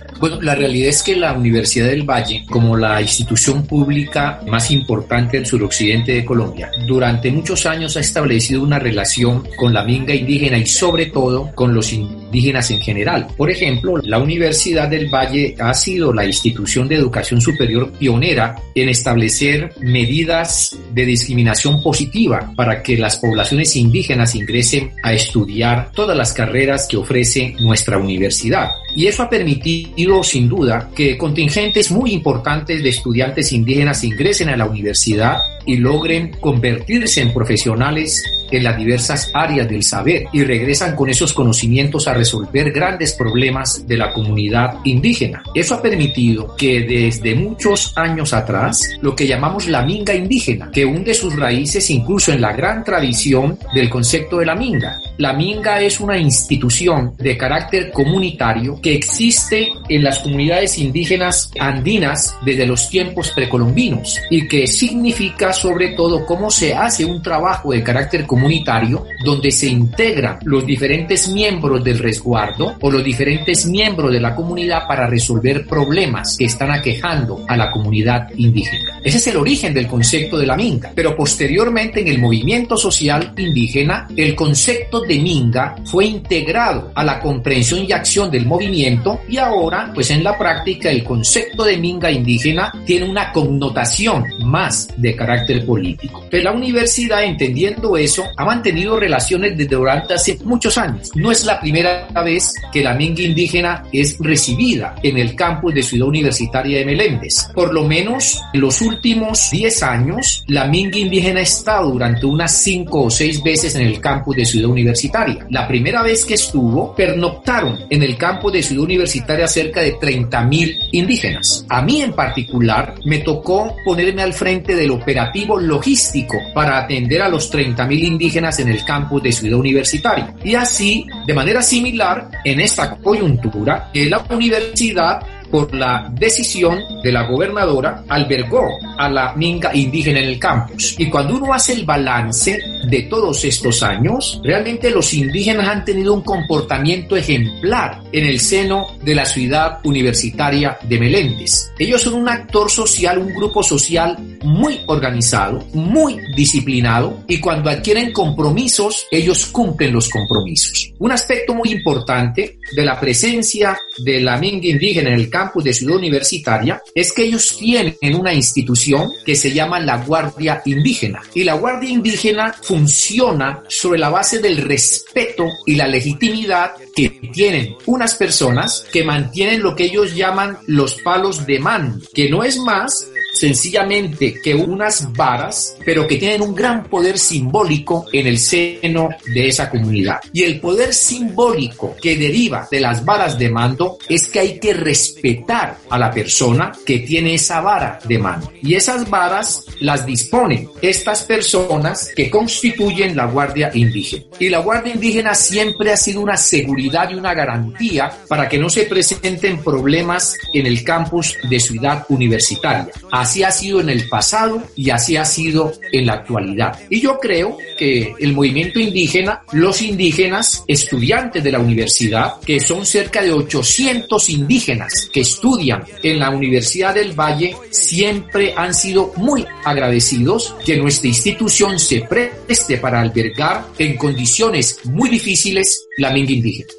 Realidad 0.54 0.88
es 0.88 1.02
que 1.02 1.16
la 1.16 1.32
Universidad 1.32 1.86
del 1.86 2.08
Valle, 2.08 2.44
como 2.50 2.76
la 2.76 3.00
institución 3.00 3.66
pública 3.66 4.40
más 4.48 4.70
importante 4.70 5.36
del 5.36 5.46
suroccidente 5.46 6.12
de 6.12 6.24
Colombia, 6.24 6.70
durante 6.86 7.30
muchos 7.30 7.66
años 7.66 7.96
ha 7.96 8.00
establecido 8.00 8.62
una 8.62 8.78
relación 8.78 9.46
con 9.56 9.72
la 9.72 9.84
minga 9.84 10.14
indígena 10.14 10.58
y 10.58 10.66
sobre 10.66 11.06
todo 11.06 11.50
con 11.54 11.74
los 11.74 11.92
indígenas 11.92 12.70
en 12.70 12.80
general. 12.80 13.26
Por 13.36 13.50
ejemplo, 13.50 13.98
la 13.98 14.18
Universidad 14.18 14.88
del 14.88 15.08
Valle 15.08 15.54
ha 15.58 15.74
sido 15.74 16.12
la 16.12 16.24
institución 16.24 16.88
de 16.88 16.96
educación 16.96 17.40
superior 17.40 17.92
pionera 17.92 18.56
en 18.74 18.88
establecer 18.88 19.74
medidas 19.80 20.76
de 20.92 21.06
discriminación 21.06 21.82
positiva 21.82 22.52
para 22.56 22.82
que 22.82 22.96
las 22.96 23.16
poblaciones 23.16 23.76
indígenas 23.76 24.34
ingresen 24.34 24.92
a 25.02 25.12
estudiar 25.12 25.90
todas 25.92 26.16
las 26.16 26.32
carreras 26.32 26.86
que 26.88 26.96
ofrece 26.96 27.54
nuestra 27.60 27.98
universidad. 27.98 28.70
Y 28.94 29.06
eso 29.06 29.22
ha 29.22 29.30
permitido, 29.30 30.22
sin 30.32 30.48
duda, 30.48 30.88
que 30.94 31.18
contingentes 31.18 31.90
muy 31.90 32.12
importantes 32.12 32.82
de 32.82 32.88
estudiantes 32.88 33.52
indígenas 33.52 34.02
ingresen 34.02 34.48
a 34.48 34.56
la 34.56 34.64
universidad 34.64 35.36
y 35.66 35.76
logren 35.76 36.32
convertirse 36.40 37.20
en 37.20 37.32
profesionales 37.32 38.22
en 38.52 38.64
las 38.64 38.76
diversas 38.76 39.30
áreas 39.34 39.68
del 39.68 39.82
saber 39.82 40.26
y 40.32 40.44
regresan 40.44 40.94
con 40.94 41.08
esos 41.08 41.32
conocimientos 41.32 42.06
a 42.06 42.14
resolver 42.14 42.70
grandes 42.70 43.14
problemas 43.14 43.86
de 43.86 43.96
la 43.96 44.12
comunidad 44.12 44.78
indígena. 44.84 45.42
Eso 45.54 45.74
ha 45.74 45.82
permitido 45.82 46.54
que 46.56 46.80
desde 46.80 47.34
muchos 47.34 47.96
años 47.96 48.32
atrás, 48.32 48.90
lo 49.00 49.16
que 49.16 49.26
llamamos 49.26 49.68
la 49.68 49.82
minga 49.82 50.14
indígena, 50.14 50.70
que 50.70 50.84
hunde 50.84 51.14
sus 51.14 51.34
raíces 51.34 51.88
incluso 51.90 52.32
en 52.32 52.40
la 52.40 52.52
gran 52.52 52.84
tradición 52.84 53.58
del 53.74 53.88
concepto 53.88 54.38
de 54.38 54.46
la 54.46 54.54
minga. 54.54 55.00
La 55.18 55.32
minga 55.32 55.80
es 55.80 56.00
una 56.00 56.18
institución 56.18 57.14
de 57.18 57.36
carácter 57.36 57.90
comunitario 57.90 58.80
que 58.80 58.94
existe 58.94 59.68
en 59.88 60.04
las 60.04 60.18
comunidades 60.18 60.78
indígenas 60.78 61.50
andinas 61.58 62.34
desde 62.44 62.66
los 62.66 62.88
tiempos 62.88 63.30
precolombinos 63.30 64.18
y 64.30 64.46
que 64.46 64.66
significa 64.66 65.51
sobre 65.52 65.88
todo 65.90 66.26
cómo 66.26 66.50
se 66.50 66.74
hace 66.74 67.04
un 67.04 67.22
trabajo 67.22 67.72
de 67.72 67.82
carácter 67.82 68.26
comunitario 68.26 69.04
donde 69.24 69.50
se 69.50 69.66
integran 69.66 70.38
los 70.44 70.66
diferentes 70.66 71.28
miembros 71.28 71.82
del 71.82 71.98
resguardo 71.98 72.74
o 72.80 72.90
los 72.90 73.04
diferentes 73.04 73.66
miembros 73.66 74.12
de 74.12 74.20
la 74.20 74.34
comunidad 74.34 74.86
para 74.86 75.06
resolver 75.06 75.66
problemas 75.66 76.36
que 76.36 76.46
están 76.46 76.70
aquejando 76.70 77.44
a 77.48 77.56
la 77.56 77.70
comunidad 77.70 78.28
indígena. 78.36 78.91
Ese 79.04 79.18
es 79.18 79.26
el 79.26 79.36
origen 79.36 79.74
del 79.74 79.88
concepto 79.88 80.38
de 80.38 80.46
la 80.46 80.56
minga, 80.56 80.92
pero 80.94 81.16
posteriormente 81.16 82.00
en 82.00 82.08
el 82.08 82.20
movimiento 82.20 82.76
social 82.76 83.32
indígena 83.36 84.06
el 84.16 84.36
concepto 84.36 85.00
de 85.00 85.18
minga 85.18 85.74
fue 85.84 86.06
integrado 86.06 86.92
a 86.94 87.02
la 87.02 87.18
comprensión 87.18 87.84
y 87.84 87.92
acción 87.92 88.30
del 88.30 88.46
movimiento 88.46 89.20
y 89.28 89.38
ahora 89.38 89.90
pues 89.92 90.10
en 90.10 90.22
la 90.22 90.38
práctica 90.38 90.88
el 90.88 91.02
concepto 91.02 91.64
de 91.64 91.78
minga 91.78 92.12
indígena 92.12 92.72
tiene 92.86 93.10
una 93.10 93.32
connotación 93.32 94.24
más 94.44 94.88
de 94.96 95.16
carácter 95.16 95.66
político. 95.66 96.24
Pero 96.30 96.44
la 96.44 96.52
universidad, 96.52 97.24
entendiendo 97.24 97.96
eso, 97.96 98.24
ha 98.36 98.44
mantenido 98.44 99.00
relaciones 99.00 99.56
desde 99.56 99.74
durante 99.74 100.14
hace 100.14 100.38
muchos 100.44 100.78
años. 100.78 101.10
No 101.16 101.32
es 101.32 101.44
la 101.44 101.60
primera 101.60 102.06
vez 102.24 102.54
que 102.72 102.82
la 102.82 102.94
minga 102.94 103.22
indígena 103.22 103.84
es 103.92 104.16
recibida 104.20 104.94
en 105.02 105.18
el 105.18 105.34
campus 105.34 105.74
de 105.74 105.82
Ciudad 105.82 106.08
Universitaria 106.08 106.78
de 106.78 106.84
Meléndez. 106.84 107.48
Por 107.52 107.74
lo 107.74 107.84
menos 107.84 108.40
en 108.52 108.60
los 108.60 108.80
últimos 108.80 108.91
10 109.00 109.82
años, 109.82 110.44
la 110.48 110.66
minga 110.66 110.98
indígena 110.98 111.40
ha 111.40 111.42
estado 111.42 111.90
durante 111.90 112.26
unas 112.26 112.52
5 112.62 113.02
o 113.02 113.10
6 113.10 113.42
veces 113.42 113.74
en 113.74 113.82
el 113.82 114.00
campus 114.00 114.36
de 114.36 114.46
Ciudad 114.46 114.70
Universitaria. 114.70 115.46
La 115.50 115.66
primera 115.66 116.02
vez 116.02 116.24
que 116.24 116.34
estuvo, 116.34 116.94
pernoctaron 116.94 117.78
en 117.88 118.02
el 118.02 118.16
campus 118.16 118.52
de 118.52 118.62
Ciudad 118.62 118.84
Universitaria 118.84 119.46
cerca 119.46 119.80
de 119.80 119.92
30 119.92 120.44
mil 120.44 120.78
indígenas. 120.92 121.64
A 121.68 121.82
mí 121.82 122.02
en 122.02 122.12
particular 122.12 122.94
me 123.04 123.18
tocó 123.18 123.76
ponerme 123.84 124.22
al 124.22 124.32
frente 124.32 124.74
del 124.74 124.90
operativo 124.90 125.58
logístico 125.58 126.38
para 126.54 126.78
atender 126.78 127.22
a 127.22 127.28
los 127.28 127.52
30.000 127.52 128.04
indígenas 128.04 128.58
en 128.60 128.68
el 128.68 128.84
campus 128.84 129.22
de 129.22 129.32
Ciudad 129.32 129.58
Universitaria. 129.58 130.34
Y 130.44 130.54
así, 130.54 131.06
de 131.26 131.34
manera 131.34 131.62
similar, 131.62 132.30
en 132.44 132.60
esta 132.60 132.96
coyuntura, 132.96 133.90
la 133.94 134.24
universidad 134.30 135.20
por 135.52 135.74
la 135.74 136.10
decisión 136.18 136.80
de 137.04 137.12
la 137.12 137.28
gobernadora, 137.28 138.04
albergó 138.08 138.66
a 138.96 139.08
la 139.10 139.34
minga 139.34 139.76
indígena 139.76 140.18
en 140.20 140.28
el 140.30 140.38
campus. 140.38 140.96
Y 140.98 141.10
cuando 141.10 141.36
uno 141.36 141.52
hace 141.52 141.74
el 141.74 141.84
balance 141.84 142.58
de 142.88 143.02
todos 143.02 143.44
estos 143.44 143.82
años, 143.82 144.40
realmente 144.42 144.90
los 144.90 145.12
indígenas 145.12 145.68
han 145.68 145.84
tenido 145.84 146.14
un 146.14 146.22
comportamiento 146.22 147.16
ejemplar 147.16 148.00
en 148.12 148.24
el 148.24 148.40
seno 148.40 148.86
de 149.04 149.14
la 149.14 149.26
ciudad 149.26 149.78
universitaria 149.84 150.78
de 150.82 150.98
Meléndez. 150.98 151.70
Ellos 151.78 152.00
son 152.00 152.14
un 152.14 152.28
actor 152.30 152.70
social, 152.70 153.18
un 153.18 153.34
grupo 153.34 153.62
social 153.62 154.16
muy 154.42 154.80
organizado, 154.86 155.64
muy 155.74 156.18
disciplinado 156.34 157.22
y 157.28 157.38
cuando 157.38 157.68
adquieren 157.68 158.12
compromisos, 158.12 159.06
ellos 159.10 159.46
cumplen 159.46 159.92
los 159.92 160.08
compromisos. 160.08 160.92
Un 160.98 161.12
aspecto 161.12 161.54
muy 161.54 161.70
importante 161.72 162.58
de 162.74 162.84
la 162.84 162.98
presencia 162.98 163.78
de 163.98 164.20
la 164.20 164.38
minga 164.38 164.68
indígena 164.68 165.10
en 165.10 165.16
el 165.16 165.28
campus 165.28 165.41
campus 165.42 165.64
de 165.64 165.74
Ciudad 165.74 165.96
Universitaria 165.96 166.82
es 166.94 167.12
que 167.12 167.24
ellos 167.24 167.56
tienen 167.58 167.96
una 168.14 168.32
institución 168.32 169.10
que 169.24 169.34
se 169.34 169.52
llama 169.52 169.80
la 169.80 169.98
Guardia 169.98 170.62
Indígena. 170.64 171.20
Y 171.34 171.44
la 171.44 171.54
Guardia 171.54 171.90
Indígena 171.90 172.54
funciona 172.62 173.62
sobre 173.68 173.98
la 173.98 174.08
base 174.08 174.38
del 174.38 174.58
respeto 174.58 175.48
y 175.66 175.74
la 175.74 175.88
legitimidad 175.88 176.72
que 176.94 177.08
tienen 177.32 177.74
unas 177.86 178.14
personas 178.14 178.86
que 178.92 179.04
mantienen 179.04 179.62
lo 179.62 179.74
que 179.74 179.84
ellos 179.84 180.14
llaman 180.14 180.58
los 180.66 180.94
palos 181.02 181.44
de 181.46 181.58
mando, 181.58 181.98
que 182.14 182.28
no 182.28 182.44
es 182.44 182.58
más 182.58 183.08
sencillamente 183.42 184.40
que 184.40 184.54
unas 184.54 185.12
varas, 185.14 185.76
pero 185.84 186.06
que 186.06 186.14
tienen 186.14 186.42
un 186.42 186.54
gran 186.54 186.84
poder 186.84 187.18
simbólico 187.18 188.06
en 188.12 188.28
el 188.28 188.38
seno 188.38 189.08
de 189.34 189.48
esa 189.48 189.68
comunidad. 189.68 190.20
Y 190.32 190.44
el 190.44 190.60
poder 190.60 190.94
simbólico 190.94 191.96
que 192.00 192.16
deriva 192.16 192.68
de 192.70 192.78
las 192.78 193.04
varas 193.04 193.36
de 193.40 193.50
mando 193.50 193.98
es 194.08 194.28
que 194.28 194.38
hay 194.38 194.60
que 194.60 194.74
respetar 194.74 195.76
a 195.90 195.98
la 195.98 196.12
persona 196.12 196.70
que 196.86 197.00
tiene 197.00 197.34
esa 197.34 197.60
vara 197.60 197.98
de 198.04 198.16
mando. 198.16 198.52
Y 198.62 198.76
esas 198.76 199.10
varas 199.10 199.64
las 199.80 200.06
disponen 200.06 200.68
estas 200.80 201.24
personas 201.24 202.12
que 202.14 202.30
constituyen 202.30 203.16
la 203.16 203.26
Guardia 203.26 203.72
Indígena. 203.74 204.22
Y 204.38 204.50
la 204.50 204.60
Guardia 204.60 204.94
Indígena 204.94 205.34
siempre 205.34 205.90
ha 205.90 205.96
sido 205.96 206.20
una 206.20 206.36
seguridad 206.36 207.10
y 207.10 207.14
una 207.14 207.34
garantía 207.34 208.08
para 208.28 208.48
que 208.48 208.58
no 208.58 208.70
se 208.70 208.84
presenten 208.84 209.58
problemas 209.64 210.36
en 210.54 210.66
el 210.66 210.84
campus 210.84 211.36
de 211.50 211.58
Ciudad 211.58 212.06
Universitaria. 212.08 212.92
Ha 213.40 213.50
sido 213.50 213.80
en 213.80 213.88
el 213.88 214.08
pasado 214.08 214.62
y 214.76 214.90
así 214.90 215.16
ha 215.16 215.24
sido 215.24 215.72
en 215.90 216.06
la 216.06 216.14
actualidad. 216.14 216.78
Y 216.90 217.00
yo 217.00 217.18
creo 217.18 217.56
que 217.78 218.14
el 218.20 218.34
movimiento 218.34 218.78
indígena, 218.78 219.42
los 219.52 219.80
indígenas, 219.80 220.64
estudiantes 220.68 221.42
de 221.42 221.52
la 221.52 221.58
universidad, 221.58 222.34
que 222.44 222.60
son 222.60 222.84
cerca 222.84 223.22
de 223.22 223.32
800 223.32 224.28
indígenas 224.28 225.08
que 225.12 225.20
estudian 225.20 225.84
en 226.02 226.18
la 226.18 226.30
Universidad 226.30 226.94
del 226.94 227.18
Valle, 227.18 227.56
siempre 227.70 228.52
han 228.56 228.74
sido 228.74 229.12
muy 229.16 229.44
agradecidos 229.64 230.54
que 230.64 230.76
nuestra 230.76 231.08
institución 231.08 231.78
se 231.78 232.02
preste 232.02 232.78
para 232.78 233.00
albergar 233.00 233.66
en 233.78 233.96
condiciones 233.96 234.78
muy 234.84 235.08
difíciles 235.08 235.88
la 235.96 236.10
minga 236.10 236.32
indígena. 236.32 236.72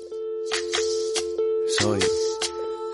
Soy 1.79 2.00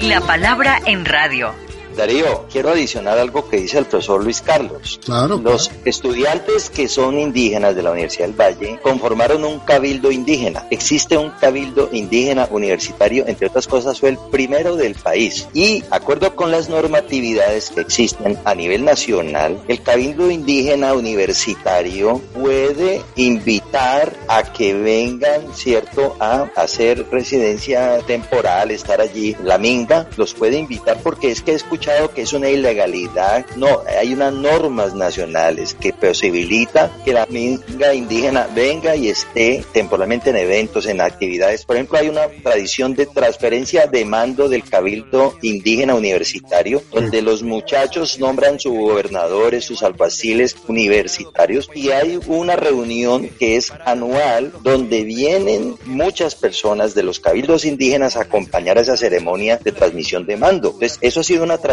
La 0.00 0.20
palabra 0.20 0.80
en 0.84 1.04
radio. 1.04 1.54
Darío, 1.96 2.46
quiero 2.50 2.70
adicionar 2.70 3.18
algo 3.18 3.48
que 3.48 3.58
dice 3.58 3.78
el 3.78 3.86
profesor 3.86 4.22
Luis 4.22 4.40
Carlos. 4.40 5.00
Claro. 5.04 5.38
Los 5.38 5.70
estudiantes 5.84 6.70
que 6.70 6.88
son 6.88 7.18
indígenas 7.18 7.74
de 7.76 7.82
la 7.82 7.90
Universidad 7.90 8.26
del 8.26 8.40
Valle 8.40 8.78
conformaron 8.82 9.44
un 9.44 9.58
cabildo 9.60 10.10
indígena. 10.10 10.66
Existe 10.70 11.16
un 11.16 11.30
cabildo 11.30 11.88
indígena 11.92 12.48
universitario, 12.50 13.24
entre 13.26 13.48
otras 13.48 13.66
cosas, 13.66 14.00
fue 14.00 14.10
el 14.10 14.18
primero 14.30 14.76
del 14.76 14.94
país. 14.94 15.48
Y, 15.52 15.82
acuerdo 15.90 16.34
con 16.34 16.50
las 16.50 16.68
normatividades 16.68 17.70
que 17.70 17.80
existen 17.80 18.38
a 18.44 18.54
nivel 18.54 18.84
nacional, 18.84 19.62
el 19.68 19.82
cabildo 19.82 20.30
indígena 20.30 20.94
universitario 20.94 22.20
puede 22.34 23.02
invitar 23.16 24.12
a 24.28 24.42
que 24.52 24.74
vengan, 24.74 25.54
¿cierto?, 25.54 26.16
a 26.20 26.50
hacer 26.56 27.06
residencia 27.10 27.98
temporal, 28.06 28.70
estar 28.70 29.00
allí. 29.00 29.36
La 29.42 29.58
minga 29.58 30.08
los 30.16 30.34
puede 30.34 30.58
invitar 30.58 30.98
porque 31.02 31.30
es 31.30 31.42
que 31.42 31.52
escucha 31.52 31.81
que 32.14 32.22
es 32.22 32.32
una 32.32 32.48
ilegalidad. 32.48 33.44
No, 33.56 33.82
hay 33.98 34.12
unas 34.12 34.32
normas 34.32 34.94
nacionales 34.94 35.74
que 35.74 35.92
posibilita 35.92 36.92
que 37.04 37.12
la 37.12 37.26
minga 37.26 37.92
indígena 37.92 38.48
venga 38.54 38.94
y 38.94 39.08
esté 39.08 39.64
temporalmente 39.72 40.30
en 40.30 40.36
eventos, 40.36 40.86
en 40.86 41.00
actividades. 41.00 41.64
Por 41.64 41.76
ejemplo, 41.76 41.98
hay 41.98 42.08
una 42.08 42.28
tradición 42.28 42.94
de 42.94 43.06
transferencia 43.06 43.86
de 43.88 44.04
mando 44.04 44.48
del 44.48 44.62
cabildo 44.62 45.36
indígena 45.42 45.96
universitario, 45.96 46.82
donde 46.92 47.20
los 47.20 47.42
muchachos 47.42 48.18
nombran 48.20 48.60
sus 48.60 48.74
gobernadores, 48.74 49.64
sus 49.64 49.82
alguaciles 49.82 50.54
universitarios, 50.68 51.68
y 51.74 51.90
hay 51.90 52.20
una 52.28 52.54
reunión 52.54 53.28
que 53.40 53.56
es 53.56 53.72
anual 53.84 54.52
donde 54.62 55.02
vienen 55.02 55.74
muchas 55.84 56.36
personas 56.36 56.94
de 56.94 57.02
los 57.02 57.18
cabildos 57.18 57.64
indígenas 57.64 58.16
a 58.16 58.22
acompañar 58.22 58.78
a 58.78 58.82
esa 58.82 58.96
ceremonia 58.96 59.56
de 59.56 59.72
transmisión 59.72 60.26
de 60.26 60.36
mando. 60.36 60.68
Entonces, 60.74 60.98
eso 61.00 61.20
ha 61.20 61.24
sido 61.24 61.42
una 61.42 61.58
tradición 61.58 61.71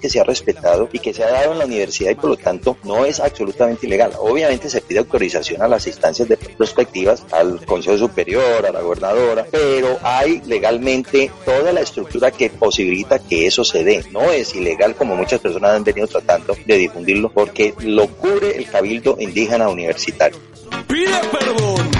que 0.00 0.10
se 0.10 0.20
ha 0.20 0.24
respetado 0.24 0.88
y 0.92 0.98
que 0.98 1.12
se 1.12 1.22
ha 1.22 1.30
dado 1.30 1.52
en 1.52 1.58
la 1.58 1.64
universidad 1.64 2.10
y 2.10 2.14
por 2.14 2.30
lo 2.30 2.36
tanto 2.36 2.76
no 2.84 3.04
es 3.04 3.20
absolutamente 3.20 3.86
ilegal. 3.86 4.12
Obviamente 4.18 4.68
se 4.68 4.80
pide 4.80 5.00
autorización 5.00 5.62
a 5.62 5.68
las 5.68 5.86
instancias 5.86 6.28
de 6.28 6.36
prospectivas, 6.36 7.24
al 7.32 7.64
Consejo 7.64 7.98
Superior, 7.98 8.66
a 8.66 8.72
la 8.72 8.80
gobernadora, 8.80 9.46
pero 9.50 9.98
hay 10.02 10.40
legalmente 10.46 11.30
toda 11.44 11.72
la 11.72 11.80
estructura 11.80 12.30
que 12.30 12.50
posibilita 12.50 13.18
que 13.18 13.46
eso 13.46 13.64
se 13.64 13.84
dé. 13.84 14.04
No 14.10 14.30
es 14.30 14.54
ilegal 14.54 14.94
como 14.94 15.16
muchas 15.16 15.40
personas 15.40 15.76
han 15.76 15.84
venido 15.84 16.06
tratando 16.06 16.56
de 16.64 16.76
difundirlo 16.76 17.30
porque 17.30 17.74
lo 17.80 18.08
cubre 18.08 18.56
el 18.56 18.66
Cabildo 18.66 19.16
Indígena 19.18 19.68
Universitario. 19.68 20.38
Pide 20.86 21.18
perdón. 21.30 21.99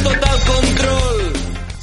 total 0.00 0.38
control 0.40 1.11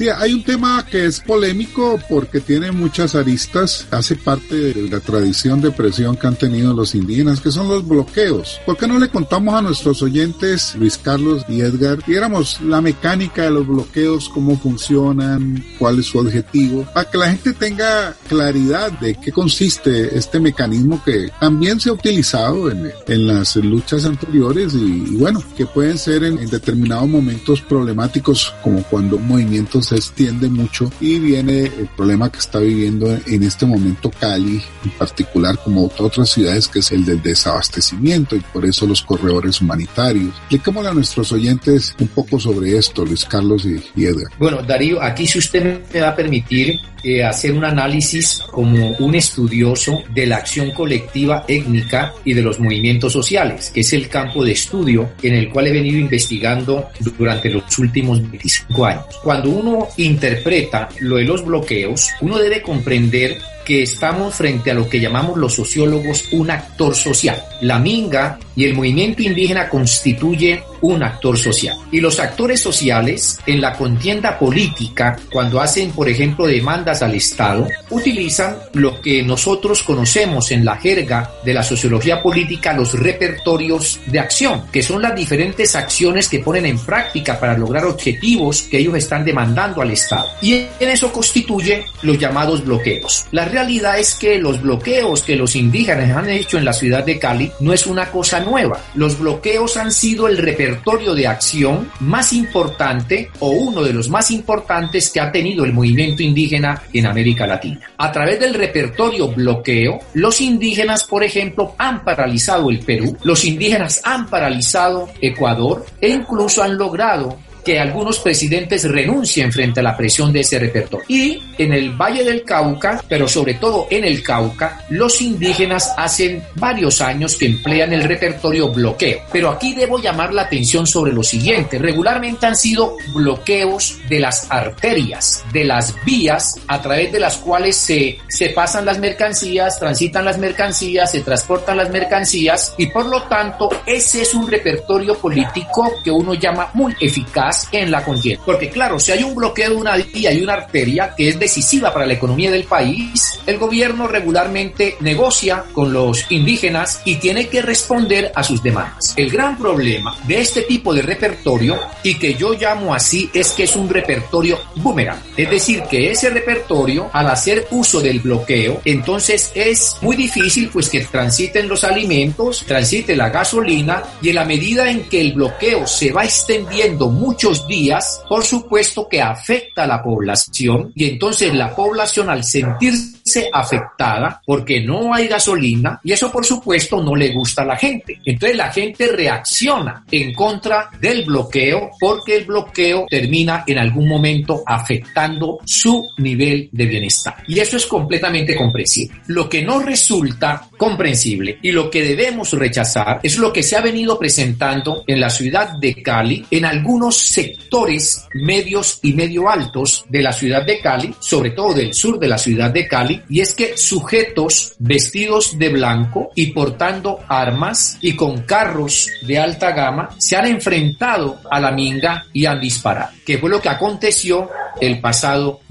hay 0.07 0.33
un 0.33 0.43
tema 0.43 0.85
que 0.85 1.05
es 1.05 1.19
polémico 1.19 1.99
porque 2.07 2.39
tiene 2.39 2.71
muchas 2.71 3.15
aristas, 3.15 3.85
hace 3.91 4.15
parte 4.15 4.55
de 4.55 4.89
la 4.89 5.01
tradición 5.01 5.59
de 5.59 5.71
presión 5.71 6.15
que 6.15 6.27
han 6.27 6.37
tenido 6.37 6.73
los 6.73 6.95
indígenas, 6.95 7.41
que 7.41 7.51
son 7.51 7.67
los 7.67 7.85
bloqueos. 7.85 8.61
¿Por 8.65 8.77
qué 8.77 8.87
no 8.87 8.97
le 8.97 9.09
contamos 9.09 9.53
a 9.55 9.61
nuestros 9.61 10.01
oyentes, 10.01 10.75
Luis 10.75 10.97
Carlos 10.97 11.43
y 11.49 11.61
Edgar, 11.61 11.99
digamos, 12.05 12.61
la 12.61 12.79
mecánica 12.79 13.43
de 13.43 13.51
los 13.51 13.67
bloqueos, 13.67 14.29
cómo 14.29 14.57
funcionan, 14.57 15.63
cuál 15.77 15.99
es 15.99 16.05
su 16.05 16.19
objetivo, 16.19 16.85
para 16.93 17.09
que 17.09 17.17
la 17.17 17.29
gente 17.31 17.53
tenga 17.53 18.15
claridad 18.27 18.91
de 18.99 19.15
qué 19.15 19.31
consiste 19.31 20.17
este 20.17 20.39
mecanismo 20.39 21.03
que 21.03 21.29
también 21.39 21.79
se 21.79 21.89
ha 21.89 21.93
utilizado 21.93 22.71
en, 22.71 22.91
en 23.07 23.27
las 23.27 23.55
luchas 23.57 24.05
anteriores 24.05 24.73
y, 24.73 25.17
bueno, 25.17 25.43
que 25.57 25.65
pueden 25.65 25.97
ser 25.97 26.23
en, 26.23 26.37
en 26.37 26.49
determinados 26.49 27.09
momentos 27.09 27.61
problemáticos, 27.61 28.53
como 28.63 28.81
cuando 28.83 29.17
un 29.17 29.27
movimiento 29.27 29.81
se 29.89 29.95
extiende 29.95 30.47
mucho 30.49 30.91
y 31.01 31.17
viene 31.17 31.63
el 31.63 31.87
problema 31.95 32.31
que 32.31 32.37
está 32.37 32.59
viviendo 32.59 33.17
en 33.25 33.41
este 33.41 33.65
momento 33.65 34.11
Cali, 34.11 34.61
en 34.85 34.91
particular 34.91 35.57
como 35.63 35.89
otras 35.97 36.29
ciudades, 36.29 36.67
que 36.67 36.79
es 36.79 36.91
el 36.91 37.03
del 37.05 37.21
desabastecimiento 37.23 38.35
y 38.35 38.39
por 38.39 38.65
eso 38.65 38.85
los 38.85 39.01
corredores 39.01 39.61
humanitarios. 39.61 40.29
Expliquémosle 40.41 40.89
a 40.89 40.93
nuestros 40.93 41.31
oyentes 41.31 41.95
un 41.99 42.07
poco 42.09 42.39
sobre 42.39 42.77
esto, 42.77 43.03
Luis 43.03 43.25
Carlos 43.25 43.65
y, 43.65 43.81
y 43.99 44.05
Edgar. 44.05 44.31
Bueno, 44.37 44.61
Darío, 44.61 45.01
aquí 45.01 45.25
si 45.25 45.39
usted 45.39 45.81
me 45.91 46.01
va 46.01 46.09
a 46.09 46.15
permitir, 46.15 46.79
eh, 47.01 47.23
hacer 47.23 47.53
un 47.53 47.63
análisis 47.63 48.41
como 48.51 48.91
un 48.97 49.15
estudioso 49.15 50.03
de 50.13 50.25
la 50.25 50.37
acción 50.37 50.71
colectiva 50.71 51.45
étnica 51.47 52.13
y 52.25 52.33
de 52.33 52.41
los 52.41 52.59
movimientos 52.59 53.13
sociales, 53.13 53.71
que 53.73 53.79
es 53.81 53.93
el 53.93 54.09
campo 54.09 54.43
de 54.43 54.51
estudio 54.51 55.11
en 55.23 55.35
el 55.35 55.49
cual 55.49 55.67
he 55.67 55.71
venido 55.71 55.97
investigando 55.97 56.89
durante 57.17 57.49
los 57.49 57.77
últimos 57.79 58.21
25 58.21 58.85
años. 58.85 59.05
Cuando 59.23 59.49
uno 59.49 59.78
interpreta 59.97 60.89
lo 60.99 61.17
de 61.17 61.23
los 61.23 61.45
bloqueos, 61.45 62.09
uno 62.21 62.37
debe 62.37 62.61
comprender 62.61 63.37
que 63.69 63.83
estamos 63.83 64.33
frente 64.33 64.71
a 64.71 64.73
lo 64.73 64.89
que 64.89 64.99
llamamos 64.99 65.37
los 65.37 65.53
sociólogos 65.53 66.29
un 66.31 66.49
actor 66.49 66.95
social. 66.95 67.39
La 67.61 67.77
minga 67.77 68.39
y 68.55 68.65
el 68.65 68.73
movimiento 68.73 69.21
indígena 69.21 69.69
constituye 69.69 70.63
un 70.81 71.03
actor 71.03 71.37
social. 71.37 71.77
Y 71.91 71.99
los 71.99 72.19
actores 72.19 72.59
sociales 72.59 73.39
en 73.45 73.61
la 73.61 73.73
contienda 73.73 74.39
política, 74.39 75.17
cuando 75.31 75.61
hacen, 75.61 75.91
por 75.91 76.09
ejemplo, 76.09 76.47
demandas 76.47 77.01
al 77.01 77.13
Estado, 77.13 77.67
utilizan 77.89 78.57
lo 78.73 78.99
que 79.01 79.21
nosotros 79.23 79.83
conocemos 79.83 80.51
en 80.51 80.65
la 80.65 80.77
jerga 80.77 81.31
de 81.45 81.53
la 81.53 81.63
sociología 81.63 82.23
política, 82.23 82.73
los 82.73 82.97
repertorios 82.97 83.99
de 84.07 84.19
acción, 84.19 84.63
que 84.71 84.81
son 84.81 85.01
las 85.01 85.15
diferentes 85.15 85.75
acciones 85.75 86.27
que 86.27 86.39
ponen 86.39 86.65
en 86.65 86.79
práctica 86.79 87.39
para 87.39 87.57
lograr 87.57 87.85
objetivos 87.85 88.63
que 88.63 88.79
ellos 88.79 88.95
están 88.95 89.23
demandando 89.23 89.81
al 89.81 89.91
Estado. 89.91 90.27
Y 90.41 90.53
en 90.53 90.89
eso 90.89 91.11
constituye 91.11 91.85
los 92.01 92.17
llamados 92.17 92.65
bloqueos. 92.65 93.25
La 93.31 93.45
realidad 93.59 93.99
es 93.99 94.15
que 94.15 94.39
los 94.39 94.61
bloqueos 94.61 95.21
que 95.21 95.35
los 95.35 95.53
indígenas 95.53 96.15
han 96.15 96.29
hecho 96.29 96.57
en 96.57 96.63
la 96.63 96.71
ciudad 96.71 97.03
de 97.03 97.19
Cali 97.19 97.51
no 97.59 97.73
es 97.73 97.85
una 97.87 98.09
cosa 98.09 98.39
nueva. 98.39 98.79
Los 98.95 99.19
bloqueos 99.19 99.75
han 99.75 99.91
sido 99.91 100.29
el 100.29 100.37
repertorio 100.37 101.13
de 101.13 101.27
acción 101.27 101.91
más 101.99 102.31
importante 102.31 103.29
o 103.39 103.49
uno 103.49 103.83
de 103.83 103.91
los 103.91 104.07
más 104.07 104.31
importantes 104.31 105.09
que 105.09 105.19
ha 105.19 105.29
tenido 105.29 105.65
el 105.65 105.73
movimiento 105.73 106.23
indígena 106.23 106.83
en 106.93 107.05
América 107.05 107.45
Latina. 107.45 107.81
A 107.97 108.13
través 108.13 108.39
del 108.39 108.53
repertorio 108.53 109.27
bloqueo, 109.27 109.99
los 110.13 110.39
indígenas, 110.39 111.03
por 111.03 111.25
ejemplo, 111.25 111.75
han 111.77 112.05
paralizado 112.05 112.69
el 112.69 112.79
Perú, 112.79 113.17
los 113.23 113.43
indígenas 113.43 113.99
han 114.05 114.29
paralizado 114.29 115.09
Ecuador 115.19 115.85
e 115.99 116.07
incluso 116.07 116.63
han 116.63 116.77
logrado 116.77 117.37
que 117.63 117.79
algunos 117.79 118.19
presidentes 118.19 118.89
renuncien 118.89 119.51
frente 119.51 119.79
a 119.79 119.83
la 119.83 119.97
presión 119.97 120.31
de 120.31 120.41
ese 120.41 120.59
repertorio. 120.59 121.05
Y 121.07 121.41
en 121.57 121.73
el 121.73 121.91
Valle 121.91 122.23
del 122.23 122.43
Cauca, 122.43 123.03
pero 123.07 123.27
sobre 123.27 123.55
todo 123.55 123.87
en 123.89 124.03
el 124.05 124.23
Cauca, 124.23 124.85
los 124.89 125.21
indígenas 125.21 125.93
hacen 125.97 126.43
varios 126.55 127.01
años 127.01 127.35
que 127.35 127.45
emplean 127.45 127.93
el 127.93 128.03
repertorio 128.03 128.71
bloqueo. 128.71 129.21
Pero 129.31 129.49
aquí 129.49 129.73
debo 129.73 129.99
llamar 129.99 130.33
la 130.33 130.43
atención 130.43 130.87
sobre 130.87 131.11
lo 131.11 131.23
siguiente. 131.23 131.79
Regularmente 131.79 132.45
han 132.45 132.55
sido 132.55 132.95
bloqueos 133.13 133.97
de 134.09 134.19
las 134.19 134.47
arterias, 134.49 135.43
de 135.51 135.65
las 135.65 135.95
vías 136.05 136.59
a 136.67 136.81
través 136.81 137.11
de 137.11 137.19
las 137.19 137.37
cuales 137.37 137.75
se, 137.75 138.17
se 138.27 138.49
pasan 138.49 138.85
las 138.85 138.99
mercancías, 138.99 139.79
transitan 139.79 140.25
las 140.25 140.37
mercancías, 140.37 141.11
se 141.11 141.21
transportan 141.21 141.77
las 141.77 141.89
mercancías 141.89 142.73
y 142.77 142.87
por 142.87 143.05
lo 143.05 143.23
tanto 143.23 143.69
ese 143.85 144.21
es 144.21 144.33
un 144.33 144.49
repertorio 144.49 145.17
político 145.17 145.91
que 146.03 146.11
uno 146.11 146.33
llama 146.33 146.69
muy 146.73 146.95
eficaz 146.99 147.48
en 147.71 147.91
la 147.91 148.03
contienda. 148.03 148.43
Porque 148.45 148.69
claro, 148.69 148.99
si 148.99 149.11
hay 149.11 149.23
un 149.23 149.35
bloqueo 149.35 149.71
de 149.71 149.75
una 149.75 149.95
vía 149.95 150.31
y 150.31 150.41
una 150.41 150.53
arteria 150.53 151.13
que 151.15 151.29
es 151.29 151.39
decisiva 151.39 151.93
para 151.93 152.05
la 152.05 152.13
economía 152.13 152.51
del 152.51 152.63
país, 152.63 153.39
el 153.45 153.57
gobierno 153.57 154.07
regularmente 154.07 154.95
negocia 154.99 155.63
con 155.73 155.93
los 155.93 156.25
indígenas 156.29 157.01
y 157.05 157.15
tiene 157.15 157.47
que 157.47 157.61
responder 157.61 158.31
a 158.35 158.43
sus 158.43 158.61
demandas. 158.61 159.13
El 159.15 159.29
gran 159.29 159.57
problema 159.57 160.15
de 160.27 160.41
este 160.41 160.63
tipo 160.63 160.93
de 160.93 161.01
repertorio, 161.01 161.79
y 162.03 162.15
que 162.15 162.35
yo 162.35 162.53
llamo 162.53 162.93
así, 162.93 163.29
es 163.33 163.51
que 163.51 163.63
es 163.63 163.75
un 163.75 163.89
repertorio 163.89 164.59
boomerang. 164.75 165.21
Es 165.35 165.49
decir, 165.49 165.83
que 165.89 166.11
ese 166.11 166.29
repertorio, 166.29 167.09
al 167.13 167.27
hacer 167.27 167.67
uso 167.71 168.01
del 168.01 168.19
bloqueo, 168.19 168.81
entonces 168.85 169.51
es 169.55 169.97
muy 170.01 170.15
difícil 170.15 170.69
pues 170.69 170.89
que 170.89 171.01
transiten 171.01 171.67
los 171.67 171.83
alimentos, 171.83 172.63
transite 172.67 173.15
la 173.15 173.29
gasolina 173.29 174.03
y 174.21 174.29
en 174.29 174.35
la 174.35 174.45
medida 174.45 174.89
en 174.89 175.03
que 175.09 175.21
el 175.21 175.33
bloqueo 175.33 175.87
se 175.87 176.11
va 176.11 176.23
extendiendo 176.23 177.09
mucho 177.09 177.38
muchos 177.39 177.65
días, 177.67 178.21
por 178.27 178.43
supuesto 178.43 179.07
que 179.07 179.21
afecta 179.21 179.83
a 179.83 179.87
la 179.87 180.03
población 180.03 180.91
y 180.93 181.05
entonces 181.05 181.53
la 181.53 181.73
población 181.73 182.29
al 182.29 182.43
sentirse 182.43 183.18
afectada 183.51 184.41
porque 184.45 184.81
no 184.81 185.13
hay 185.13 185.27
gasolina 185.27 185.99
y 186.03 186.11
eso 186.11 186.31
por 186.31 186.45
supuesto 186.45 187.01
no 187.03 187.15
le 187.15 187.33
gusta 187.33 187.61
a 187.61 187.65
la 187.65 187.75
gente. 187.75 188.19
Entonces 188.25 188.57
la 188.57 188.71
gente 188.71 189.07
reacciona 189.07 190.03
en 190.11 190.33
contra 190.33 190.89
del 190.99 191.25
bloqueo 191.25 191.91
porque 191.99 192.37
el 192.37 192.45
bloqueo 192.45 193.05
termina 193.09 193.63
en 193.67 193.77
algún 193.77 194.07
momento 194.07 194.63
afectando 194.65 195.59
su 195.65 196.07
nivel 196.17 196.69
de 196.71 196.85
bienestar. 196.85 197.35
Y 197.47 197.59
eso 197.59 197.77
es 197.77 197.85
completamente 197.85 198.55
comprensible. 198.55 199.21
Lo 199.27 199.49
que 199.49 199.61
no 199.61 199.79
resulta 199.79 200.67
comprensible 200.77 201.59
y 201.61 201.71
lo 201.71 201.89
que 201.89 202.03
debemos 202.03 202.53
rechazar 202.53 203.19
es 203.23 203.37
lo 203.37 203.51
que 203.51 203.63
se 203.63 203.75
ha 203.75 203.81
venido 203.81 204.17
presentando 204.17 205.03
en 205.07 205.19
la 205.19 205.29
ciudad 205.29 205.77
de 205.79 206.01
Cali 206.01 206.45
en 206.51 206.65
algunos 206.65 207.17
sectores 207.17 208.27
medios 208.33 208.99
y 209.03 209.13
medio 209.13 209.49
altos 209.49 210.05
de 210.09 210.21
la 210.21 210.31
ciudad 210.31 210.65
de 210.65 210.79
Cali, 210.79 211.13
sobre 211.19 211.51
todo 211.51 211.73
del 211.73 211.93
sur 211.93 212.19
de 212.19 212.27
la 212.27 212.37
ciudad 212.37 212.71
de 212.71 212.87
Cali, 212.87 213.18
y 213.29 213.41
es 213.41 213.53
que 213.53 213.77
sujetos 213.77 214.73
vestidos 214.79 215.57
de 215.57 215.69
blanco 215.69 216.31
y 216.35 216.47
portando 216.47 217.19
armas 217.27 217.97
y 218.01 218.15
con 218.15 218.41
carros 218.43 219.09
de 219.25 219.39
alta 219.39 219.71
gama 219.71 220.09
se 220.17 220.35
han 220.35 220.45
enfrentado 220.45 221.39
a 221.49 221.59
la 221.59 221.71
minga 221.71 222.25
y 222.33 222.45
han 222.45 222.59
disparado, 222.59 223.11
que 223.25 223.37
fue 223.37 223.49
lo 223.49 223.61
que 223.61 223.69
aconteció 223.69 224.49
el 224.79 224.99
pasado 225.01 225.61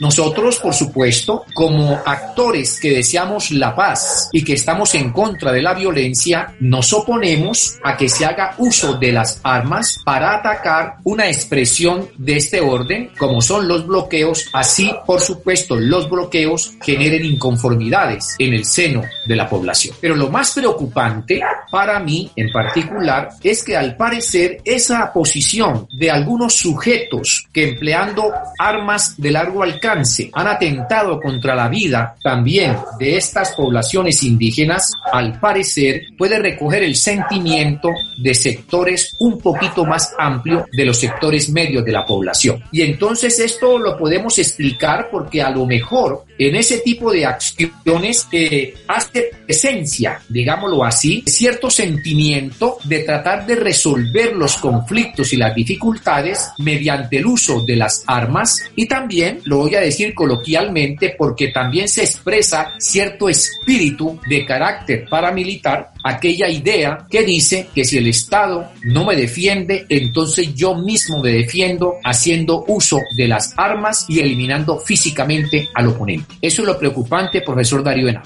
Nosotros, 0.00 0.58
por 0.58 0.74
supuesto, 0.74 1.44
como 1.52 2.00
actores 2.04 2.80
que 2.80 2.90
deseamos 2.90 3.50
la 3.50 3.74
paz 3.74 4.28
y 4.32 4.42
que 4.42 4.54
estamos 4.54 4.94
en 4.94 5.12
contra 5.12 5.52
de 5.52 5.62
la 5.62 5.74
violencia, 5.74 6.54
nos 6.60 6.92
oponemos 6.92 7.78
a 7.82 7.96
que 7.96 8.08
se 8.08 8.24
haga 8.24 8.54
uso 8.58 8.94
de 8.94 9.12
las 9.12 9.40
armas 9.42 10.00
para 10.04 10.36
atacar 10.36 10.96
una 11.04 11.28
expresión 11.28 12.08
de 12.16 12.36
este 12.36 12.60
orden, 12.60 13.10
como 13.18 13.40
son 13.40 13.68
los 13.68 13.86
bloqueos, 13.86 14.46
así, 14.52 14.94
por 15.06 15.20
supuesto, 15.20 15.76
los 15.76 16.08
bloqueos 16.08 16.72
generen 16.80 17.24
inconformidades 17.24 18.36
en 18.38 18.54
el 18.54 18.64
seno 18.64 19.02
de 19.26 19.36
la 19.36 19.48
población. 19.48 19.94
Pero 20.00 20.16
lo 20.16 20.30
más 20.30 20.52
preocupante 20.52 21.40
para 21.70 22.00
mí 22.00 22.30
en 22.36 22.50
particular 22.50 23.30
es 23.42 23.62
que 23.64 23.76
al 23.76 23.96
parecer 23.96 24.60
esa 24.64 25.12
posición 25.12 25.86
de 25.92 26.10
algunos 26.10 26.54
sujetos 26.54 27.46
que 27.52 27.70
empleando 27.70 28.32
armas 28.58 29.14
de 29.20 29.30
largo 29.30 29.49
alcance 29.62 30.30
han 30.32 30.46
atentado 30.46 31.20
contra 31.20 31.54
la 31.54 31.68
vida 31.68 32.16
también 32.22 32.76
de 32.98 33.16
estas 33.16 33.54
poblaciones 33.54 34.22
indígenas, 34.22 34.90
al 35.12 35.38
parecer 35.38 36.02
puede 36.16 36.38
recoger 36.38 36.82
el 36.82 36.96
sentimiento 36.96 37.90
de 38.18 38.34
sectores 38.34 39.16
un 39.20 39.38
poquito 39.38 39.84
más 39.84 40.14
amplio 40.18 40.66
de 40.72 40.84
los 40.84 40.98
sectores 40.98 41.50
medios 41.50 41.84
de 41.84 41.92
la 41.92 42.04
población. 42.04 42.62
Y 42.72 42.82
entonces 42.82 43.38
esto 43.38 43.78
lo 43.78 43.96
podemos 43.96 44.38
explicar 44.38 45.08
porque 45.10 45.42
a 45.42 45.50
lo 45.50 45.66
mejor 45.66 46.24
en 46.38 46.56
ese 46.56 46.78
tipo 46.78 47.12
de 47.12 47.26
acciones 47.26 48.26
eh, 48.32 48.74
hace 48.88 49.30
presencia, 49.44 50.22
digámoslo 50.28 50.84
así, 50.84 51.22
cierto 51.26 51.70
sentimiento 51.70 52.78
de 52.84 53.00
tratar 53.00 53.46
de 53.46 53.56
resolver 53.56 54.34
los 54.34 54.56
conflictos 54.56 55.32
y 55.32 55.36
las 55.36 55.54
dificultades 55.54 56.50
mediante 56.58 57.18
el 57.18 57.26
uso 57.26 57.62
de 57.62 57.76
las 57.76 58.04
armas 58.06 58.62
y 58.74 58.86
también, 58.86 59.39
lo 59.44 59.58
voy 59.58 59.74
a 59.74 59.80
decir 59.80 60.14
coloquialmente, 60.14 61.14
porque 61.16 61.48
también 61.48 61.88
se 61.88 62.02
expresa 62.02 62.72
cierto 62.78 63.28
espíritu 63.28 64.18
de 64.28 64.44
carácter 64.44 65.06
paramilitar, 65.08 65.90
aquella 66.02 66.48
idea 66.48 67.06
que 67.10 67.22
dice 67.22 67.68
que 67.74 67.84
si 67.84 67.98
el 67.98 68.08
Estado 68.08 68.70
no 68.82 69.04
me 69.04 69.16
defiende, 69.16 69.84
entonces 69.88 70.54
yo 70.54 70.74
mismo 70.74 71.22
me 71.22 71.32
defiendo 71.32 71.96
haciendo 72.04 72.64
uso 72.68 72.98
de 73.16 73.28
las 73.28 73.54
armas 73.56 74.06
y 74.08 74.20
eliminando 74.20 74.78
físicamente 74.78 75.68
al 75.74 75.88
oponente. 75.88 76.34
Eso 76.40 76.62
es 76.62 76.68
lo 76.68 76.78
preocupante, 76.78 77.42
profesor 77.42 77.82
Darío 77.82 78.08
Henao. 78.08 78.22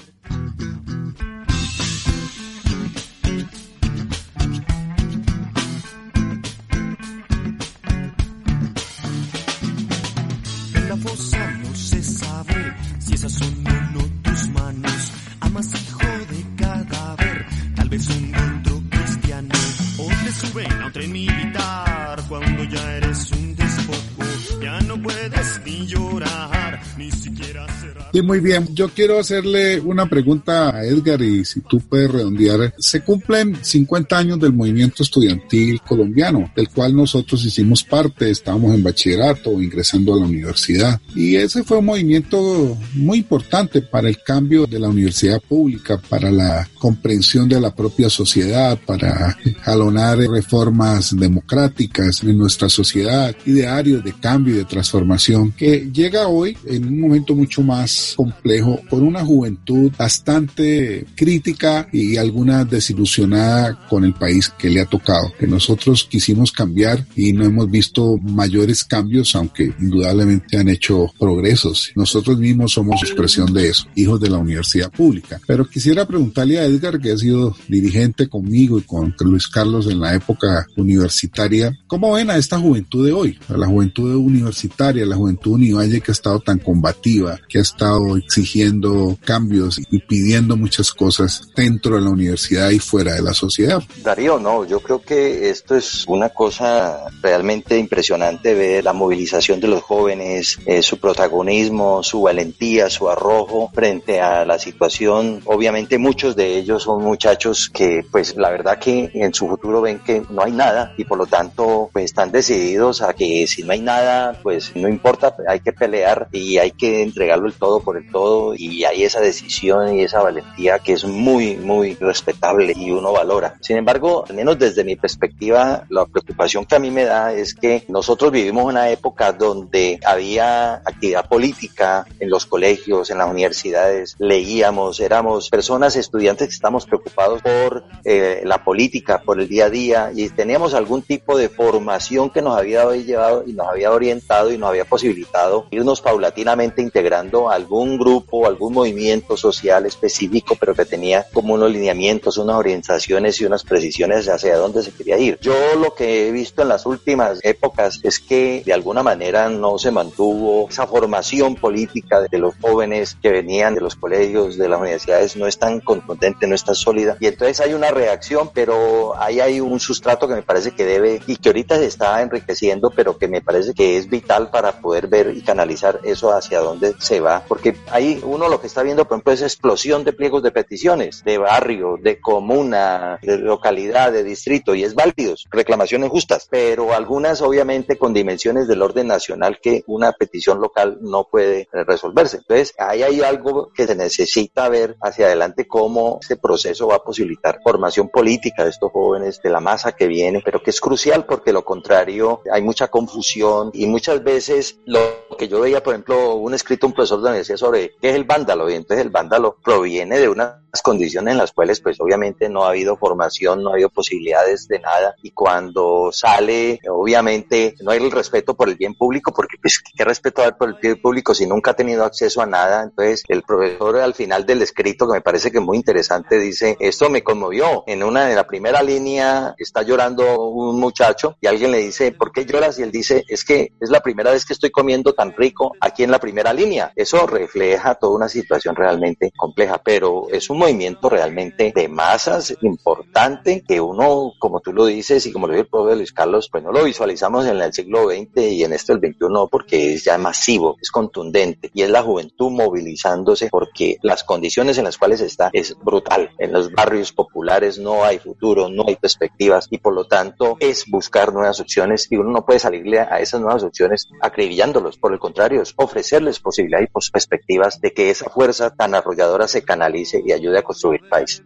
Sí, 28.15 28.21
muy 28.21 28.39
bien. 28.39 28.73
Yo 28.73 28.87
quiero 28.87 29.19
hacerle 29.19 29.81
una 29.81 30.05
pregunta 30.05 30.73
a 30.73 30.85
Edgar 30.85 31.21
y 31.21 31.43
si 31.43 31.59
tú 31.59 31.81
puedes 31.81 32.09
redondear. 32.09 32.73
Se 32.79 33.01
cumplen 33.01 33.57
50 33.61 34.17
años 34.17 34.39
del 34.39 34.53
movimiento 34.53 35.03
estudiantil 35.03 35.81
colombiano, 35.81 36.49
del 36.55 36.69
cual 36.69 36.95
nosotros 36.95 37.43
hicimos 37.43 37.83
parte, 37.83 38.29
estábamos 38.29 38.73
en 38.73 38.83
bachillerato, 38.83 39.61
ingresando 39.61 40.13
a 40.13 40.19
la 40.21 40.27
universidad. 40.27 41.01
Y 41.13 41.35
ese 41.35 41.65
fue 41.65 41.79
un 41.79 41.87
movimiento 41.87 42.77
muy 42.93 43.17
importante 43.17 43.81
para 43.81 44.07
el 44.07 44.23
cambio 44.23 44.65
de 44.65 44.79
la 44.79 44.87
universidad 44.87 45.41
pública, 45.41 45.97
para 45.97 46.31
la 46.31 46.69
comprensión 46.79 47.49
de 47.49 47.59
la 47.59 47.75
propia 47.75 48.09
sociedad, 48.09 48.79
para 48.85 49.37
jalonar 49.61 50.19
reformas 50.19 51.13
democráticas 51.19 52.23
en 52.23 52.37
nuestra 52.37 52.69
sociedad, 52.69 53.35
idearios 53.45 54.05
de 54.05 54.13
cambio 54.13 54.53
y 54.53 54.59
de 54.59 54.65
transformación, 54.65 55.51
que 55.51 55.89
llega 55.91 56.29
hoy 56.29 56.57
en 56.65 56.85
un 56.85 57.01
momento 57.01 57.35
mucho 57.35 57.61
más 57.61 58.04
complejo 58.15 58.79
por 58.89 59.01
una 59.03 59.23
juventud 59.23 59.91
bastante 59.97 61.05
crítica 61.15 61.87
y 61.91 62.17
alguna 62.17 62.65
desilusionada 62.65 63.87
con 63.89 64.03
el 64.03 64.13
país 64.13 64.51
que 64.57 64.69
le 64.69 64.81
ha 64.81 64.85
tocado, 64.85 65.31
que 65.39 65.47
nosotros 65.47 66.07
quisimos 66.09 66.51
cambiar 66.51 67.05
y 67.15 67.33
no 67.33 67.45
hemos 67.45 67.69
visto 67.69 68.17
mayores 68.17 68.83
cambios, 68.83 69.35
aunque 69.35 69.73
indudablemente 69.79 70.57
han 70.57 70.69
hecho 70.69 71.11
progresos. 71.19 71.91
Nosotros 71.95 72.37
mismos 72.37 72.73
somos 72.73 73.01
expresión 73.03 73.53
de 73.53 73.69
eso, 73.69 73.87
hijos 73.95 74.19
de 74.19 74.29
la 74.29 74.37
universidad 74.37 74.91
pública. 74.91 75.39
Pero 75.47 75.67
quisiera 75.67 76.05
preguntarle 76.05 76.59
a 76.59 76.65
Edgar, 76.65 76.99
que 76.99 77.11
ha 77.11 77.17
sido 77.17 77.55
dirigente 77.67 78.27
conmigo 78.27 78.79
y 78.79 78.83
con 78.83 79.15
Luis 79.19 79.47
Carlos 79.47 79.87
en 79.87 79.99
la 79.99 80.13
época 80.13 80.67
universitaria, 80.77 81.77
¿cómo 81.87 82.13
ven 82.13 82.29
a 82.29 82.37
esta 82.37 82.59
juventud 82.59 83.05
de 83.05 83.13
hoy? 83.13 83.39
A 83.49 83.57
la 83.57 83.67
juventud 83.67 84.13
universitaria, 84.15 85.05
la 85.05 85.15
juventud 85.15 85.53
univalle 85.53 86.01
que 86.01 86.11
ha 86.11 86.13
estado 86.13 86.39
tan 86.39 86.59
combativa, 86.59 87.39
que 87.47 87.59
ha 87.59 87.61
estado 87.61 87.94
exigiendo 88.17 89.17
cambios 89.23 89.79
y 89.89 89.99
pidiendo 89.99 90.55
muchas 90.55 90.91
cosas 90.91 91.49
dentro 91.55 91.95
de 91.95 92.01
la 92.01 92.09
universidad 92.09 92.69
y 92.69 92.79
fuera 92.79 93.13
de 93.13 93.21
la 93.21 93.33
sociedad. 93.33 93.81
Darío, 94.03 94.39
no, 94.39 94.65
yo 94.65 94.79
creo 94.79 95.01
que 95.01 95.49
esto 95.49 95.75
es 95.75 96.05
una 96.07 96.29
cosa 96.29 97.05
realmente 97.21 97.77
impresionante 97.77 98.53
ver 98.53 98.83
la 98.83 98.93
movilización 98.93 99.59
de 99.59 99.67
los 99.67 99.83
jóvenes, 99.83 100.59
eh, 100.65 100.81
su 100.81 100.99
protagonismo, 100.99 102.03
su 102.03 102.21
valentía, 102.21 102.89
su 102.89 103.09
arrojo 103.09 103.71
frente 103.73 104.21
a 104.21 104.45
la 104.45 104.59
situación. 104.59 105.41
Obviamente 105.45 105.97
muchos 105.97 106.35
de 106.35 106.57
ellos 106.57 106.83
son 106.83 107.03
muchachos 107.03 107.69
que 107.73 108.05
pues 108.11 108.35
la 108.35 108.49
verdad 108.49 108.79
que 108.79 109.09
en 109.13 109.33
su 109.33 109.47
futuro 109.47 109.81
ven 109.81 109.99
que 109.99 110.23
no 110.29 110.43
hay 110.43 110.51
nada 110.51 110.93
y 110.97 111.03
por 111.03 111.17
lo 111.17 111.25
tanto 111.25 111.89
pues 111.93 112.05
están 112.05 112.31
decididos 112.31 113.01
a 113.01 113.13
que 113.13 113.47
si 113.47 113.63
no 113.63 113.73
hay 113.73 113.81
nada 113.81 114.39
pues 114.41 114.75
no 114.75 114.87
importa, 114.87 115.35
hay 115.47 115.59
que 115.59 115.73
pelear 115.73 116.27
y 116.31 116.57
hay 116.57 116.71
que 116.71 117.01
entregarlo 117.01 117.47
el 117.47 117.53
todo 117.53 117.81
por 117.85 117.97
el 117.97 118.09
todo 118.11 118.55
y 118.57 118.83
hay 118.83 119.03
esa 119.03 119.21
decisión 119.21 119.95
y 119.95 120.03
esa 120.03 120.21
valentía 120.21 120.79
que 120.79 120.93
es 120.93 121.05
muy, 121.05 121.55
muy 121.55 121.93
respetable 121.95 122.73
y 122.75 122.89
uno 122.91 123.13
valora. 123.13 123.55
Sin 123.61 123.77
embargo, 123.77 124.25
al 124.27 124.35
menos 124.35 124.57
desde 124.57 124.83
mi 124.83 124.95
perspectiva, 124.95 125.85
la 125.89 126.05
preocupación 126.05 126.65
que 126.65 126.75
a 126.75 126.79
mí 126.79 126.89
me 126.89 127.05
da 127.05 127.31
es 127.31 127.53
que 127.53 127.85
nosotros 127.87 128.31
vivimos 128.31 128.65
una 128.65 128.89
época 128.89 129.31
donde 129.31 129.99
había 130.03 130.75
actividad 130.75 131.29
política 131.29 132.05
en 132.19 132.29
los 132.29 132.45
colegios, 132.45 133.11
en 133.11 133.19
las 133.19 133.29
universidades, 133.29 134.15
leíamos, 134.17 134.99
éramos 134.99 135.49
personas, 135.49 135.95
estudiantes 135.95 136.47
que 136.47 136.55
estamos 136.55 136.85
preocupados 136.85 137.41
por 137.41 137.83
eh, 138.03 138.41
la 138.43 138.63
política, 138.63 139.21
por 139.23 139.39
el 139.39 139.47
día 139.47 139.65
a 139.65 139.69
día 139.69 140.11
y 140.15 140.27
teníamos 140.29 140.73
algún 140.73 141.03
tipo 141.03 141.37
de 141.37 141.49
formación 141.49 142.31
que 142.31 142.41
nos 142.41 142.57
había 142.57 142.89
llevado 142.95 143.43
y 143.45 143.53
nos 143.53 143.67
había 143.67 143.91
orientado 143.91 144.51
y 144.51 144.57
nos 144.57 144.69
había 144.69 144.85
posibilitado 144.85 145.67
irnos 145.71 146.01
paulatinamente 146.01 146.81
integrando 146.81 147.49
algún 147.75 147.97
grupo, 147.97 148.47
algún 148.47 148.73
movimiento 148.73 149.35
social 149.35 149.85
específico, 149.85 150.55
pero 150.57 150.73
que 150.73 150.85
tenía 150.85 151.25
como 151.33 151.55
unos 151.55 151.71
lineamientos, 151.71 152.37
unas 152.37 152.55
orientaciones 152.55 153.41
y 153.41 153.45
unas 153.45 153.63
precisiones 153.63 154.29
hacia 154.29 154.55
dónde 154.55 154.81
se 154.81 154.91
quería 154.91 155.17
ir. 155.17 155.37
Yo 155.41 155.53
lo 155.75 155.93
que 155.93 156.27
he 156.27 156.31
visto 156.31 156.61
en 156.61 156.69
las 156.69 156.85
últimas 156.85 157.39
épocas 157.43 157.99
es 158.03 158.19
que 158.19 158.63
de 158.65 158.71
alguna 158.71 159.03
manera 159.03 159.49
no 159.49 159.77
se 159.77 159.91
mantuvo 159.91 160.69
esa 160.69 160.87
formación 160.87 161.55
política 161.55 162.21
de 162.21 162.37
los 162.37 162.55
jóvenes 162.61 163.17
que 163.21 163.29
venían 163.29 163.75
de 163.75 163.81
los 163.81 163.95
colegios, 163.95 164.57
de 164.57 164.69
las 164.69 164.79
universidades, 164.79 165.35
no 165.35 165.45
es 165.45 165.59
tan 165.59 165.81
contundente, 165.81 166.47
no 166.47 166.55
es 166.55 166.63
tan 166.63 166.75
sólida. 166.75 167.17
Y 167.19 167.27
entonces 167.27 167.59
hay 167.59 167.73
una 167.73 167.91
reacción, 167.91 168.51
pero 168.53 169.19
ahí 169.19 169.41
hay 169.41 169.59
un 169.59 169.81
sustrato 169.81 170.29
que 170.29 170.35
me 170.35 170.43
parece 170.43 170.71
que 170.71 170.85
debe 170.85 171.21
y 171.27 171.35
que 171.35 171.49
ahorita 171.49 171.77
se 171.77 171.87
está 171.87 172.21
enriqueciendo, 172.21 172.89
pero 172.89 173.17
que 173.17 173.27
me 173.27 173.41
parece 173.41 173.73
que 173.73 173.97
es 173.97 174.09
vital 174.09 174.49
para 174.49 174.79
poder 174.79 175.07
ver 175.07 175.33
y 175.35 175.41
canalizar 175.41 175.99
eso 176.05 176.31
hacia 176.31 176.59
dónde 176.61 176.95
se 176.99 177.19
va, 177.19 177.43
porque 177.55 177.71
que 177.71 177.79
ahí 177.89 178.21
uno 178.21 178.49
lo 178.49 178.59
que 178.59 178.67
está 178.67 178.83
viendo, 178.83 179.05
por 179.05 179.15
ejemplo, 179.15 179.31
es 179.31 179.41
explosión 179.41 180.03
de 180.03 180.11
pliegos 180.11 180.43
de 180.43 180.51
peticiones, 180.51 181.23
de 181.23 181.37
barrio, 181.37 181.95
de 182.01 182.19
comuna, 182.19 183.17
de 183.21 183.37
localidad, 183.37 184.11
de 184.11 184.25
distrito, 184.25 184.75
y 184.75 184.83
es 184.83 184.93
válidos, 184.93 185.45
reclamaciones 185.51 186.09
justas, 186.09 186.49
pero 186.51 186.93
algunas 186.93 187.41
obviamente 187.41 187.97
con 187.97 188.13
dimensiones 188.13 188.67
del 188.67 188.81
orden 188.81 189.07
nacional 189.07 189.59
que 189.61 189.85
una 189.87 190.11
petición 190.11 190.59
local 190.59 190.97
no 190.99 191.29
puede 191.29 191.69
resolverse. 191.71 192.37
Entonces, 192.37 192.73
ahí 192.77 193.03
hay 193.03 193.21
algo 193.21 193.71
que 193.73 193.87
se 193.87 193.95
necesita 193.95 194.67
ver 194.67 194.97
hacia 195.01 195.27
adelante 195.27 195.65
cómo 195.65 196.19
este 196.21 196.35
proceso 196.35 196.87
va 196.87 196.97
a 196.97 197.03
posibilitar 197.03 197.61
formación 197.63 198.09
política 198.09 198.65
de 198.65 198.71
estos 198.71 198.91
jóvenes, 198.91 199.39
de 199.41 199.49
la 199.49 199.61
masa 199.61 199.93
que 199.93 200.07
viene, 200.07 200.41
pero 200.43 200.61
que 200.61 200.71
es 200.71 200.81
crucial 200.81 201.25
porque 201.25 201.53
lo 201.53 201.63
contrario, 201.63 202.41
hay 202.51 202.61
mucha 202.61 202.89
confusión 202.89 203.71
y 203.73 203.87
muchas 203.87 204.21
veces 204.25 204.77
lo 204.83 204.99
que 205.37 205.47
yo 205.47 205.61
veía, 205.61 205.81
por 205.81 205.93
ejemplo, 205.93 206.35
un 206.35 206.53
escrito 206.53 206.87
un 206.87 206.93
profesor 206.93 207.21
de 207.21 207.29
la 207.29 207.37
sobre 207.55 207.93
qué 208.01 208.09
es 208.09 208.15
el 208.15 208.23
vándalo, 208.23 208.69
y 208.69 208.73
entonces 208.73 209.05
el 209.05 209.11
vándalo 209.11 209.57
proviene 209.63 210.19
de 210.19 210.29
unas 210.29 210.55
condiciones 210.83 211.31
en 211.31 211.37
las 211.37 211.53
cuales 211.53 211.79
pues 211.79 211.99
obviamente 212.01 212.49
no 212.49 212.65
ha 212.65 212.69
habido 212.69 212.97
formación, 212.97 213.63
no 213.63 213.69
ha 213.69 213.73
habido 213.73 213.89
posibilidades 213.89 214.67
de 214.67 214.79
nada, 214.79 215.15
y 215.23 215.31
cuando 215.31 216.09
sale, 216.11 216.79
obviamente 216.89 217.75
no 217.81 217.91
hay 217.91 218.03
el 218.03 218.11
respeto 218.11 218.55
por 218.55 218.69
el 218.69 218.75
bien 218.75 218.95
público, 218.95 219.31
porque 219.33 219.57
pues 219.61 219.81
qué 219.95 220.03
respeto 220.03 220.41
hay 220.41 220.51
por 220.51 220.69
el 220.69 220.75
bien 220.81 221.01
público 221.01 221.33
si 221.33 221.47
nunca 221.47 221.71
ha 221.71 221.75
tenido 221.75 222.03
acceso 222.03 222.41
a 222.41 222.45
nada, 222.45 222.83
entonces 222.83 223.23
el 223.27 223.43
profesor 223.43 223.97
al 223.97 224.13
final 224.13 224.45
del 224.45 224.61
escrito, 224.61 225.07
que 225.07 225.13
me 225.13 225.21
parece 225.21 225.51
que 225.51 225.59
es 225.59 225.63
muy 225.63 225.77
interesante, 225.77 226.39
dice, 226.39 226.75
esto 226.79 227.09
me 227.09 227.23
conmovió, 227.23 227.83
en 227.87 228.03
una 228.03 228.25
de 228.25 228.35
la 228.35 228.45
primera 228.45 228.81
línea 228.81 229.55
está 229.57 229.81
llorando 229.83 230.39
un 230.49 230.79
muchacho 230.79 231.37
y 231.41 231.47
alguien 231.47 231.71
le 231.71 231.79
dice, 231.79 232.11
¿por 232.11 232.31
qué 232.31 232.45
lloras? 232.45 232.79
Y 232.79 232.83
él 232.83 232.91
dice, 232.91 233.23
es 233.27 233.43
que 233.43 233.71
es 233.79 233.89
la 233.89 234.01
primera 234.01 234.31
vez 234.31 234.45
que 234.45 234.53
estoy 234.53 234.71
comiendo 234.71 235.13
tan 235.13 235.33
rico 235.35 235.71
aquí 235.79 236.03
en 236.03 236.11
la 236.11 236.19
primera 236.19 236.53
línea. 236.53 236.91
Eso 236.95 237.25
refleja 237.35 237.95
toda 237.95 238.15
una 238.15 238.29
situación 238.29 238.75
realmente 238.75 239.31
compleja, 239.35 239.81
pero 239.83 240.27
es 240.31 240.49
un 240.49 240.59
movimiento 240.59 241.09
realmente 241.09 241.73
de 241.75 241.87
masas 241.87 242.55
importante 242.61 243.63
que 243.67 243.81
uno, 243.81 244.33
como 244.39 244.61
tú 244.61 244.71
lo 244.73 244.85
dices 244.85 245.25
y 245.25 245.31
como 245.31 245.47
lo 245.47 245.53
dice 245.53 245.63
el 245.63 245.69
profesor 245.69 245.97
Luis 245.97 246.13
Carlos, 246.13 246.49
pues 246.51 246.63
no 246.63 246.71
lo 246.71 246.83
visualizamos 246.83 247.45
en 247.45 247.59
el 247.59 247.73
siglo 247.73 248.09
XX 248.09 248.37
y 248.37 248.63
en 248.63 248.73
este 248.73 248.93
el 248.93 248.99
XXI 248.99 249.15
porque 249.51 249.93
es 249.93 250.03
ya 250.05 250.17
masivo, 250.17 250.77
es 250.81 250.91
contundente 250.91 251.69
y 251.73 251.81
es 251.81 251.89
la 251.89 252.03
juventud 252.03 252.51
movilizándose 252.51 253.49
porque 253.49 253.97
las 254.01 254.23
condiciones 254.23 254.77
en 254.77 254.85
las 254.85 254.97
cuales 254.97 255.21
está 255.21 255.49
es 255.53 255.75
brutal. 255.77 256.31
En 256.37 256.53
los 256.53 256.71
barrios 256.71 257.11
populares 257.11 257.77
no 257.79 258.03
hay 258.03 258.19
futuro, 258.19 258.69
no 258.69 258.85
hay 258.87 258.95
perspectivas 258.95 259.67
y 259.69 259.79
por 259.79 259.93
lo 259.93 260.05
tanto 260.05 260.57
es 260.59 260.85
buscar 260.89 261.33
nuevas 261.33 261.59
opciones 261.59 262.07
y 262.09 262.15
uno 262.17 262.31
no 262.31 262.45
puede 262.45 262.59
salirle 262.59 262.99
a 262.99 263.19
esas 263.19 263.41
nuevas 263.41 263.63
opciones 263.63 264.07
acribillándolos. 264.21 264.97
Por 264.97 265.13
el 265.13 265.19
contrario, 265.19 265.61
es 265.61 265.73
ofrecerles 265.75 266.39
posibilidades 266.39 266.89
y 266.89 266.91
perspectivas 267.25 267.81
de 267.81 267.91
que 267.91 268.09
esa 268.09 268.29
fuerza 268.29 268.69
tan 268.69 268.93
arrolladora 268.95 269.47
se 269.47 269.63
canalice 269.63 270.21
y 270.25 270.31
ayude 270.31 270.59
a 270.59 270.63
construir 270.63 271.01
país. 271.09 271.43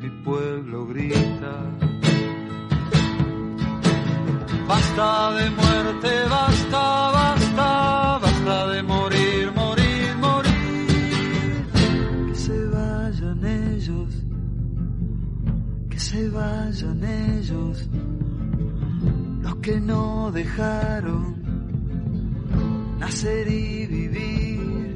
Mi 0.00 0.10
pueblo 0.24 0.86
grita. 0.86 1.52
Basta 4.66 5.32
de 5.32 5.50
muerte, 5.50 6.08
basta, 6.30 7.10
basta, 7.10 8.18
basta 8.22 8.66
de 8.68 8.82
morir, 8.82 9.52
morir, 9.52 10.16
morir. 10.16 11.66
Que 12.28 12.34
se 12.34 12.66
vayan 12.68 13.44
ellos, 13.44 14.14
que 15.90 16.00
se 16.00 16.28
vayan 16.30 17.04
ellos, 17.04 17.88
los 19.42 19.56
que 19.56 19.80
no 19.80 20.32
dejaron 20.32 21.42
nacer 22.98 23.48
y 23.48 23.86
vivir. 23.86 24.91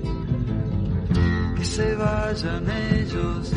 Que 1.66 1.72
se 1.72 1.94
vayan 1.96 2.64
ellos, 2.94 3.52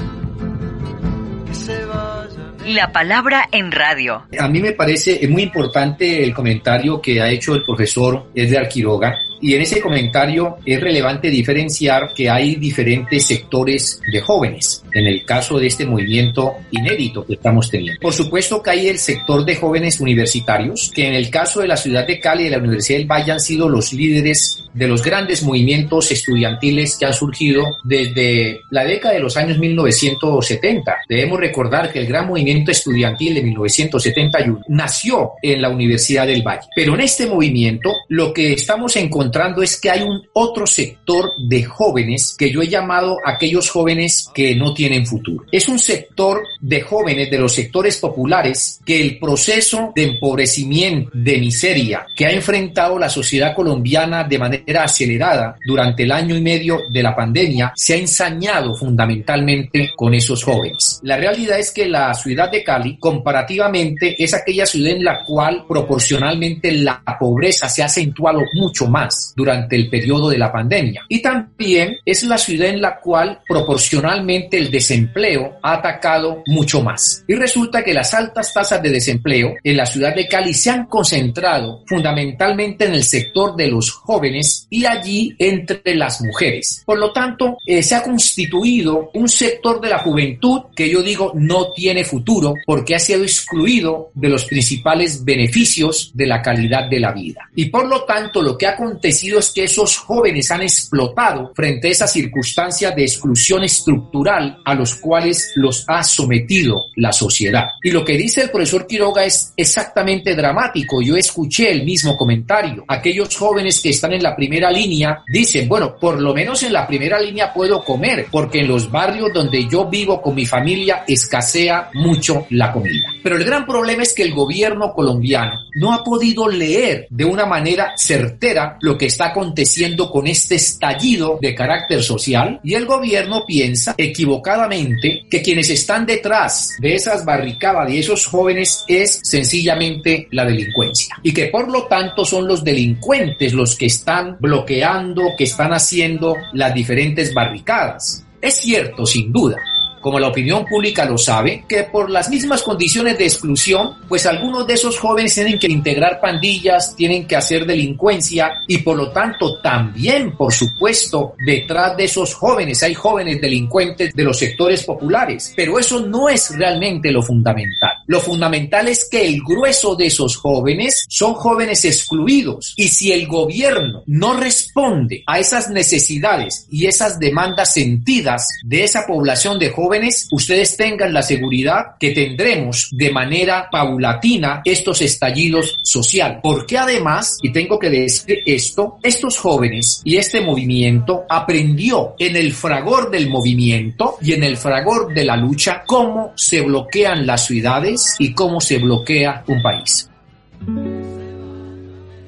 que 1.46 1.54
se 1.54 1.86
vayan. 1.86 2.56
La 2.66 2.92
palabra 2.92 3.48
en 3.52 3.72
radio. 3.72 4.24
A 4.38 4.48
mí 4.48 4.60
me 4.60 4.72
parece 4.72 5.26
muy 5.28 5.44
importante 5.44 6.24
el 6.24 6.34
comentario 6.34 7.00
que 7.00 7.22
ha 7.22 7.30
hecho 7.30 7.54
el 7.54 7.64
profesor 7.64 8.26
Edgar 8.34 8.68
Quiroga 8.68 9.16
Y 9.42 9.54
en 9.54 9.62
ese 9.62 9.80
comentario 9.80 10.58
es 10.66 10.82
relevante 10.82 11.30
diferenciar 11.30 12.12
que 12.14 12.30
hay 12.30 12.56
diferentes 12.56 13.28
sectores 13.28 14.02
de 14.12 14.22
jóvenes 14.22 14.84
en 14.92 15.06
el 15.06 15.24
caso 15.24 15.60
de 15.60 15.68
este 15.68 15.86
movimiento 15.86 16.56
inédito 16.72 17.26
que 17.26 17.36
estamos 17.36 17.70
teniendo. 17.70 18.02
Por 18.02 18.14
supuesto 18.14 18.62
que 18.62 18.72
hay 18.72 18.88
el 18.88 18.98
sector 18.98 19.46
de 19.46 19.56
jóvenes 19.56 20.02
universitarios, 20.02 20.92
que 20.94 21.08
en 21.08 21.14
el 21.14 21.30
caso 21.30 21.62
de 21.62 21.68
la 21.68 21.78
ciudad 21.78 22.08
de 22.08 22.20
Cali 22.20 22.42
y 22.42 22.46
de 22.46 22.52
la 22.52 22.58
Universidad 22.58 22.98
del 22.98 23.08
Valle 23.08 23.32
han 23.34 23.40
sido 23.40 23.70
los 23.70 23.94
líderes 23.94 24.69
de 24.74 24.88
los 24.88 25.04
grandes 25.04 25.44
movimientos 25.44 26.12
estudiantiles 26.12 26.98
que 26.98 27.06
han 27.06 27.14
surgido 27.14 27.64
desde 27.84 28.62
la 28.70 28.84
década 28.84 29.16
de 29.16 29.20
los 29.20 29.38
años 29.38 29.58
1970. 29.58 30.98
Debemos 31.08 31.40
recordar 31.40 31.92
que 31.92 32.00
el 32.00 32.08
gran 32.08 32.28
movimiento 32.28 32.72
estudiantil 32.72 33.36
de 33.36 33.44
1971 33.44 34.62
nació 34.68 35.32
en 35.42 35.62
la 35.62 35.70
Universidad 35.70 36.28
del 36.28 36.44
Valle. 36.44 36.68
Pero 36.76 36.96
en 36.96 37.02
este 37.02 37.26
movimiento 37.26 37.94
lo 38.10 38.34
que 38.34 38.54
estamos 38.54 38.96
encontrando 38.96 39.62
es 39.62 39.80
que 39.80 39.90
hay 39.90 40.02
un 40.02 40.22
otro 40.34 40.68
sector 40.68 41.32
de 41.38 41.64
jóvenes 41.64 42.36
que 42.38 42.52
yo 42.52 42.62
he 42.62 42.68
llamado 42.68 43.18
aquellos 43.26 43.70
jóvenes 43.70 44.30
que 44.34 44.56
no 44.56 44.74
tienen 44.74 45.06
futuro. 45.06 45.46
Es 45.52 45.68
un 45.68 45.80
sector 45.80 46.42
de 46.60 46.82
jóvenes 46.82 47.30
de 47.32 47.38
los 47.38 47.54
sectores 47.54 47.98
populares 47.98 48.80
que 48.86 49.02
el 49.02 49.20
proceso 49.20 49.92
de 49.96 50.04
empobrecimiento, 50.04 51.10
de 51.14 51.38
miseria 51.38 52.06
que 52.16 52.26
ha 52.26 52.32
enfrentado 52.32 53.00
la 53.00 53.10
sociedad 53.10 53.56
colombiana 53.56 54.24
de 54.24 54.40
manera 54.40 54.59
acelerada 54.84 55.58
durante 55.66 56.04
el 56.04 56.12
año 56.12 56.36
y 56.36 56.42
medio 56.42 56.82
de 56.90 57.04
la 57.04 57.16
pandemia 57.16 57.72
se 57.76 57.94
ha 57.94 57.98
ensañado 57.98 58.76
fundamentalmente 58.76 59.92
con 59.96 60.14
esos 60.14 60.44
jóvenes. 60.44 61.00
La 61.04 61.18
realidad 61.18 61.60
es 61.60 61.72
que 61.72 61.88
la 61.88 62.14
ciudad 62.14 62.52
de 62.52 62.64
Cali 62.64 62.98
comparativamente 62.98 64.22
es 64.22 64.34
aquella 64.34 64.66
ciudad 64.66 64.94
en 64.94 65.04
la 65.04 65.24
cual 65.26 65.66
proporcionalmente 65.68 66.72
la 66.72 67.02
pobreza 67.20 67.68
se 67.70 67.82
ha 67.82 67.86
acentuado 67.86 68.42
mucho 68.54 68.88
más 68.88 69.34
durante 69.36 69.76
el 69.76 69.90
periodo 69.90 70.30
de 70.30 70.38
la 70.38 70.52
pandemia 70.52 71.06
y 71.08 71.22
también 71.22 71.98
es 72.06 72.24
la 72.24 72.38
ciudad 72.38 72.70
en 72.70 72.82
la 72.82 73.00
cual 73.00 73.40
proporcionalmente 73.48 74.58
el 74.58 74.72
desempleo 74.72 75.58
ha 75.62 75.74
atacado 75.74 76.44
mucho 76.48 76.82
más. 76.82 77.24
Y 77.28 77.36
resulta 77.36 77.84
que 77.84 77.94
las 77.94 78.14
altas 78.14 78.54
tasas 78.54 78.82
de 78.82 78.90
desempleo 78.90 79.56
en 79.64 79.78
la 79.78 79.86
ciudad 79.86 80.16
de 80.16 80.28
Cali 80.28 80.54
se 80.54 80.70
han 80.70 80.86
concentrado 80.86 81.84
fundamentalmente 81.86 82.86
en 82.86 82.94
el 82.94 83.04
sector 83.04 83.56
de 83.56 83.68
los 83.68 83.92
jóvenes 83.92 84.49
y 84.70 84.86
allí 84.86 85.36
entre 85.40 85.96
las 85.96 86.22
mujeres. 86.22 86.84
Por 86.86 87.00
lo 87.00 87.12
tanto, 87.12 87.58
eh, 87.66 87.84
se 87.84 87.96
ha 87.96 88.04
constituido 88.04 89.12
un 89.14 89.28
sector 89.28 89.82
de 89.82 89.90
la 89.90 90.00
juventud 90.00 90.62
que 90.76 90.90
yo 90.90 91.02
digo 91.02 91.32
no 91.36 91.72
tiene 91.72 92.04
futuro 92.04 92.54
porque 92.66 92.96
ha 92.96 93.00
sido 93.00 93.24
excluido 93.24 94.12
de 94.14 94.30
los 94.30 94.46
principales 94.46 95.24
beneficios 95.24 96.12
de 96.14 96.28
la 96.28 96.42
calidad 96.42 96.90
de 96.90 97.00
la 97.00 97.12
vida. 97.12 97.50
Y 97.56 97.66
por 97.66 97.88
lo 97.88 98.04
tanto, 98.04 98.42
lo 98.42 98.58
que 98.58 98.68
ha 98.68 98.72
acontecido 98.72 99.40
es 99.40 99.52
que 99.52 99.64
esos 99.64 99.98
jóvenes 99.98 100.52
han 100.52 100.62
explotado 100.62 101.52
frente 101.56 101.88
a 101.88 101.92
esa 101.92 102.08
circunstancia 102.08 102.92
de 102.92 103.04
exclusión 103.04 103.64
estructural 103.64 104.60
a 104.66 104.74
los 104.74 104.96
cuales 104.96 105.52
los 105.56 105.86
ha 105.88 106.04
sometido 106.04 106.82
la 106.96 107.12
sociedad. 107.12 107.66
Y 107.84 107.92
lo 107.92 108.04
que 108.04 108.18
dice 108.18 108.42
el 108.42 108.50
profesor 108.50 108.88
Quiroga 108.88 109.26
es 109.26 109.54
exactamente 109.56 110.36
dramático. 110.36 111.02
Yo 111.02 111.16
escuché 111.16 111.72
el 111.72 111.84
mismo 111.84 112.18
comentario. 112.18 112.84
Aquellos 112.88 113.36
jóvenes 113.36 113.80
que 113.82 113.90
están 113.90 114.14
en 114.14 114.24
la 114.24 114.36
primera 114.40 114.72
línea 114.72 115.22
dicen, 115.28 115.68
bueno, 115.68 115.98
por 116.00 116.22
lo 116.22 116.34
menos 116.34 116.64
en 116.64 116.72
la 116.72 116.88
primera 116.88 117.20
línea 117.20 117.54
puedo 117.54 117.84
comer, 117.84 118.28
porque 118.32 118.60
en 118.60 118.70
los 118.70 118.90
barrios 118.90 119.34
donde 119.34 119.68
yo 119.68 119.90
vivo 119.90 120.22
con 120.22 120.34
mi 120.34 120.46
familia 120.46 121.04
escasea 121.06 121.90
mucho 121.94 122.46
la 122.52 122.72
comida. 122.72 123.10
Pero 123.22 123.36
el 123.36 123.44
gran 123.44 123.66
problema 123.66 124.04
es 124.04 124.14
que 124.14 124.24
el 124.24 124.34
gobierno 124.34 124.94
colombiano 124.94 125.52
no 125.76 125.94
ha 125.94 126.06
podido 126.06 126.48
leer 126.48 127.08
de 127.10 127.26
una 127.26 127.46
manera 127.46 127.92
certera 127.98 128.78
lo 128.80 128.98
que 128.98 129.08
está 129.08 129.28
aconteciendo 129.28 130.10
con 130.10 130.26
este 130.26 130.56
estallido 130.56 131.38
de 131.42 131.54
carácter 131.54 132.02
social 132.02 132.62
y 132.64 132.76
el 132.76 132.86
gobierno 132.86 133.44
piensa 133.46 133.94
equivocadamente 133.98 135.26
que 135.30 135.42
quienes 135.42 135.70
están 135.70 136.06
detrás 136.06 136.78
de 136.80 136.96
esas 136.96 137.26
barricadas 137.26 137.92
y 137.92 138.00
esos 138.00 138.26
jóvenes 138.26 138.86
es 138.88 139.20
sencillamente 139.22 140.30
la 140.32 140.46
delincuencia 140.46 141.16
y 141.24 141.34
que 141.34 141.48
por 141.48 141.70
lo 141.70 141.88
tanto 141.88 142.24
son 142.24 142.48
los 142.48 142.64
delincuentes 142.64 143.54
los 143.54 143.76
que 143.76 143.88
están 143.88 144.29
bloqueando, 144.40 145.24
que 145.38 145.46
están 145.46 145.74
haciendo 145.74 146.36
las 146.54 146.74
diferentes 146.74 147.34
barricadas. 147.34 148.26
Es 148.42 148.56
cierto, 148.56 149.06
sin 149.06 149.32
duda, 149.32 149.58
como 150.02 150.20
la 150.20 150.28
opinión 150.28 150.66
pública 150.66 151.06
lo 151.06 151.18
sabe, 151.18 151.66
que 151.68 151.84
por 151.84 152.10
las 152.10 152.30
mismas 152.30 152.64
condiciones 152.64 153.18
de 153.18 153.26
exclusión, 153.26 153.96
pues 154.08 154.26
algunos 154.26 154.66
de 154.66 154.74
esos 154.74 154.98
jóvenes 154.98 155.34
tienen 155.34 155.60
que 155.60 155.68
integrar 155.68 156.20
pandillas, 156.22 156.96
tienen 156.96 157.28
que 157.28 157.36
hacer 157.36 157.66
delincuencia 157.66 158.52
y 158.68 158.80
por 158.80 158.98
lo 158.98 159.12
tanto 159.12 159.60
también, 159.62 160.36
por 160.36 160.54
supuesto, 160.54 161.36
detrás 161.46 161.98
de 161.98 162.06
esos 162.06 162.34
jóvenes 162.34 162.82
hay 162.84 162.94
jóvenes 162.94 163.42
delincuentes 163.42 164.14
de 164.14 164.24
los 164.24 164.38
sectores 164.38 164.84
populares, 164.84 165.54
pero 165.56 165.78
eso 165.78 166.06
no 166.06 166.30
es 166.30 166.56
realmente 166.58 167.12
lo 167.12 167.22
fundamental. 167.22 167.99
Lo 168.10 168.20
fundamental 168.20 168.88
es 168.88 169.08
que 169.08 169.24
el 169.24 169.44
grueso 169.44 169.96
de 169.96 170.08
esos 170.08 170.36
jóvenes 170.36 171.06
son 171.10 171.36
jóvenes 171.36 171.86
excluidos 171.86 172.74
y 172.76 172.88
si 172.88 173.12
el 173.12 173.28
gobierno 173.28 174.02
no 174.08 174.34
responde 174.34 175.22
a 175.28 175.38
esas 175.38 175.70
necesidades 175.70 176.66
y 176.72 176.88
esas 176.88 177.20
demandas 177.20 177.72
sentidas 177.72 178.48
de 178.64 178.84
esa 178.84 179.06
población 179.06 179.60
de 179.60 179.70
jóvenes, 179.70 180.28
ustedes 180.32 180.76
tengan 180.76 181.14
la 181.14 181.22
seguridad 181.22 181.98
que 182.00 182.10
tendremos 182.10 182.90
de 182.94 183.12
manera 183.12 183.70
paulatina 183.72 184.64
estos 184.66 185.04
estallidos 185.04 185.78
sociales. 185.84 186.40
Porque 186.42 186.80
además, 186.80 187.38
y 187.44 187.52
tengo 187.52 187.78
que 187.78 187.92
decir 187.92 188.40
esto, 188.44 188.98
estos 189.04 189.38
jóvenes 189.38 190.02
y 190.04 190.18
este 190.18 190.42
movimiento 190.42 191.26
aprendió 191.30 192.16
en 192.18 192.38
el 192.38 192.54
fragor 192.54 193.12
del 193.12 193.30
movimiento 193.30 194.18
y 194.20 194.34
en 194.34 194.46
el 194.46 194.58
fragor 194.58 195.14
de 195.14 195.26
la 195.26 195.38
lucha 195.38 195.84
cómo 195.86 196.34
se 196.36 196.62
bloquean 196.62 197.28
las 197.28 197.46
ciudades 197.46 197.99
y 198.20 198.34
cómo 198.34 198.60
se 198.60 198.80
bloquea 198.80 199.44
un 199.48 199.62
país. 199.62 200.10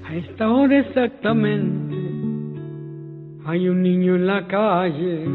A 0.06 0.16
esta 0.16 0.50
hora 0.50 0.80
exactamente 0.80 1.96
hay 3.46 3.68
un 3.70 3.82
niño 3.82 4.16
en 4.16 4.28
la 4.28 4.48
calle 4.48 5.26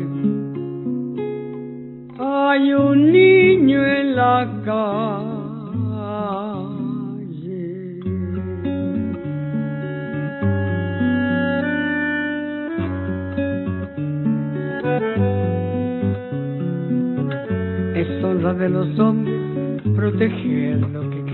hay 2.18 2.72
un 2.72 3.12
niño 3.12 3.84
en 3.84 4.16
la 4.16 4.48
calle. 4.64 5.16
Es 17.94 18.24
honra 18.24 18.54
de 18.54 18.68
los 18.70 18.98
hombres 18.98 19.35
proteger 19.96 20.78
lo 20.92 21.10
que 21.10 21.24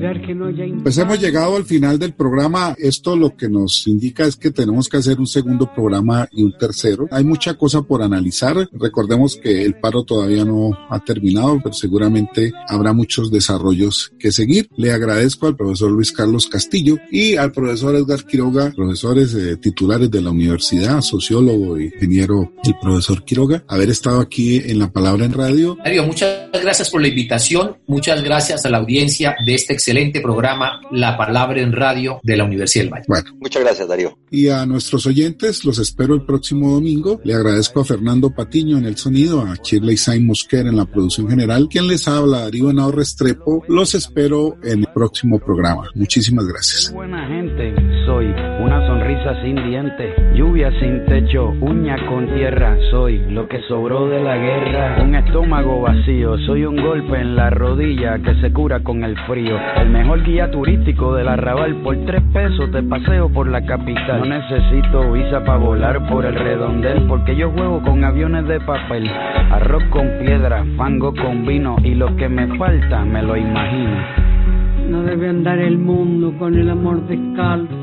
crece 0.00 0.26
que 0.26 0.34
no 0.34 0.46
haya 0.46 0.64
Pues 0.82 0.98
hemos 0.98 1.20
llegado 1.20 1.56
al 1.56 1.64
final 1.64 1.98
del 1.98 2.14
programa. 2.14 2.74
Esto 2.78 3.16
lo 3.16 3.36
que 3.36 3.48
nos 3.48 3.86
indica 3.86 4.24
es 4.24 4.36
que 4.36 4.50
tenemos 4.50 4.88
que 4.88 4.96
hacer 4.96 5.18
un 5.18 5.26
segundo 5.26 5.72
programa 5.74 6.28
y 6.32 6.42
un 6.42 6.56
tercero. 6.56 7.08
Hay 7.10 7.24
mucha 7.24 7.54
cosa 7.54 7.82
por 7.82 8.02
analizar. 8.02 8.56
Recordemos 8.72 9.36
que 9.36 9.64
el 9.64 9.74
paro 9.74 10.04
todavía 10.04 10.44
no 10.44 10.70
ha 10.88 11.00
terminado, 11.00 11.60
pero 11.62 11.74
seguramente 11.74 12.52
habrá 12.68 12.92
muchos 12.92 13.30
desarrollos 13.30 14.12
que 14.18 14.32
seguir. 14.32 14.68
Le 14.76 14.92
agradezco 14.92 15.46
al 15.46 15.56
profesor 15.56 15.90
Luis 15.90 16.12
Carlos 16.12 16.46
Castillo 16.46 16.96
y 17.10 17.36
al 17.36 17.52
profesor 17.52 17.94
Edgar 17.94 18.24
Quiroga, 18.24 18.72
profesores 18.74 19.34
eh, 19.34 19.56
titulares 19.56 20.10
de 20.10 20.20
la 20.20 20.30
universidad, 20.30 21.00
sociólogo 21.00 21.76
e 21.76 21.84
ingeniero, 21.84 22.52
el 22.64 22.74
profesor 22.80 23.24
Quiroga, 23.24 23.64
haber 23.68 23.90
estado 23.90 24.20
aquí 24.20 24.62
en 24.64 24.78
La 24.78 24.90
Palabra 24.90 25.24
en 25.24 25.32
Radio. 25.32 25.76
Mario, 25.78 26.04
muchas 26.04 26.50
gracias 26.52 26.90
por 26.90 27.00
la 27.00 27.08
invitación. 27.08 27.76
Muchas 27.86 28.22
gracias 28.22 28.64
a 28.64 28.70
la 28.70 28.78
audiencia 28.78 29.34
de 29.44 29.54
este 29.54 29.74
excelente 29.82 30.20
programa 30.20 30.80
La 30.92 31.16
Palabra 31.16 31.60
en 31.60 31.72
Radio 31.72 32.20
de 32.22 32.36
la 32.36 32.44
Universidad 32.44 32.84
del 32.84 32.92
Valle. 32.92 33.04
Bueno. 33.08 33.30
Muchas 33.40 33.64
gracias, 33.64 33.88
Darío. 33.88 34.16
Y 34.30 34.48
a 34.48 34.64
nuestros 34.64 35.06
oyentes 35.06 35.64
los 35.64 35.80
espero 35.80 36.14
el 36.14 36.24
próximo 36.24 36.72
domingo. 36.72 37.20
Le 37.24 37.34
agradezco 37.34 37.80
a 37.80 37.84
Fernando 37.84 38.30
Patiño 38.30 38.78
en 38.78 38.84
el 38.84 38.96
sonido, 38.96 39.40
a 39.40 39.56
Shirley 39.56 39.96
Sain 39.96 40.24
Mosquera 40.24 40.68
en 40.68 40.76
la 40.76 40.84
producción 40.84 41.28
general. 41.28 41.66
Quien 41.68 41.88
les 41.88 42.06
habla, 42.06 42.42
Darío 42.42 42.70
Henao 42.70 42.92
Restrepo. 42.92 43.64
Los 43.66 43.96
espero 43.96 44.56
en 44.62 44.80
el 44.80 44.88
próximo 44.94 45.40
programa. 45.40 45.88
Muchísimas 45.96 46.46
gracias. 46.46 46.92
Buena 46.92 47.26
gente, 47.26 47.74
soy 48.06 48.26
una 48.62 48.86
sonrisa 48.86 49.34
sin 49.42 49.56
dientes, 49.56 50.14
lluvia 50.34 50.70
sin 50.78 51.04
techo, 51.06 51.52
uña 51.60 51.96
con 52.06 52.28
tierra. 52.28 52.76
Soy 52.92 53.18
lo 53.28 53.48
que 53.48 53.60
sobró 53.62 54.08
de 54.08 54.22
la 54.22 54.36
guerra, 54.36 55.02
un 55.02 55.16
estómago 55.16 55.80
vacío. 55.80 56.38
Soy 56.46 56.64
un 56.64 56.76
golpe 56.76 57.20
en 57.20 57.34
la 57.34 57.50
rodilla 57.50 58.20
que 58.20 58.34
se 58.36 58.52
cura 58.52 58.80
con 58.80 59.02
el 59.02 59.16
frío. 59.26 59.58
El 59.76 59.90
mejor 59.90 60.22
guía 60.22 60.48
turístico 60.50 61.12
del 61.14 61.26
arrabal 61.26 61.74
por 61.82 61.96
tres 62.06 62.22
pesos 62.32 62.70
te 62.70 62.84
paseo 62.84 63.28
por 63.30 63.48
la 63.48 63.66
capital. 63.66 64.20
No 64.20 64.26
necesito 64.26 65.10
visa 65.10 65.44
para 65.44 65.58
volar 65.58 66.08
por 66.08 66.24
el 66.24 66.36
redondel 66.36 67.06
porque 67.08 67.34
yo 67.34 67.50
juego 67.50 67.82
con 67.82 68.04
aviones 68.04 68.46
de 68.46 68.60
papel. 68.60 69.10
Arroz 69.50 69.82
con 69.90 70.08
piedra, 70.20 70.64
fango 70.76 71.12
con 71.14 71.44
vino 71.44 71.76
y 71.82 71.94
lo 71.94 72.14
que 72.14 72.28
me 72.28 72.46
falta 72.56 73.04
me 73.04 73.22
lo 73.22 73.36
imagino. 73.36 73.96
No 74.88 75.02
debe 75.02 75.28
andar 75.28 75.58
el 75.58 75.78
mundo 75.78 76.34
con 76.38 76.54
el 76.54 76.70
amor 76.70 77.06
descalzo 77.06 77.81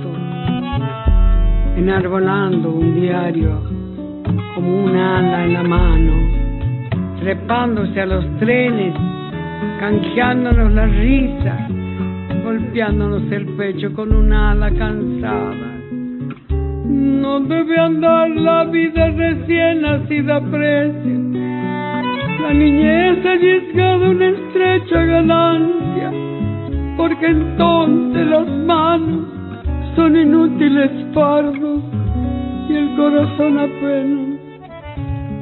enarbolando 1.80 2.72
un 2.72 2.94
diario 3.00 3.62
como 4.54 4.84
un 4.84 4.96
ala 4.98 5.46
en 5.46 5.54
la 5.54 5.64
mano, 5.64 6.14
trepándose 7.22 8.02
a 8.02 8.06
los 8.06 8.26
trenes, 8.38 8.94
canjeándonos 9.80 10.74
la 10.74 10.86
risa, 10.88 11.68
golpeándonos 12.44 13.32
el 13.32 13.46
pecho 13.56 13.94
con 13.94 14.14
un 14.14 14.34
ala 14.34 14.70
cansada. 14.72 15.70
No 16.90 17.40
debe 17.40 17.80
andar 17.80 18.30
la 18.30 18.66
vida 18.66 19.12
recién 19.12 19.82
nacida 19.82 20.42
precia. 20.52 21.18
La 22.42 22.54
niñez 22.54 23.26
ha 23.26 23.36
llegado 23.36 24.12
una 24.12 24.28
estrecha 24.28 25.06
ganancia, 25.06 26.12
porque 26.98 27.28
entonces 27.28 28.28
las 28.28 28.48
manos 28.50 29.39
son 29.96 30.16
inútiles 30.16 30.92
fardos 31.14 31.82
y 32.70 32.76
el 32.76 32.96
corazón 32.96 33.60
apenas 33.60 34.39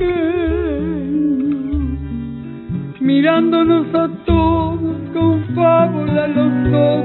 mirándonos 2.98 3.94
a 3.94 4.08
todos 4.24 4.96
con 5.12 5.44
fábula 5.54 6.24
en 6.24 6.34
los 6.34 6.52
ojos. 6.72 7.04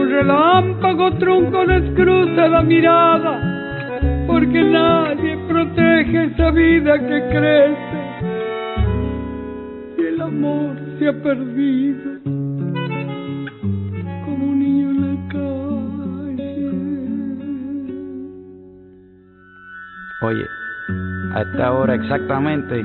Un 0.00 0.08
relámpago 0.08 1.10
tronco 1.18 1.64
les 1.64 1.92
cruza 1.96 2.46
la 2.46 2.62
mirada, 2.62 3.40
porque 4.28 4.62
nadie 4.62 5.36
protege 5.48 6.26
esa 6.26 6.52
vida 6.52 6.96
que 6.96 7.28
crece 7.28 8.00
y 9.98 10.02
el 10.14 10.20
amor 10.22 10.76
se 11.00 11.08
ha 11.08 11.22
perdido. 11.24 12.39
Oye, 20.30 20.46
a 21.34 21.42
esta 21.42 21.72
hora 21.72 21.96
exactamente 21.96 22.84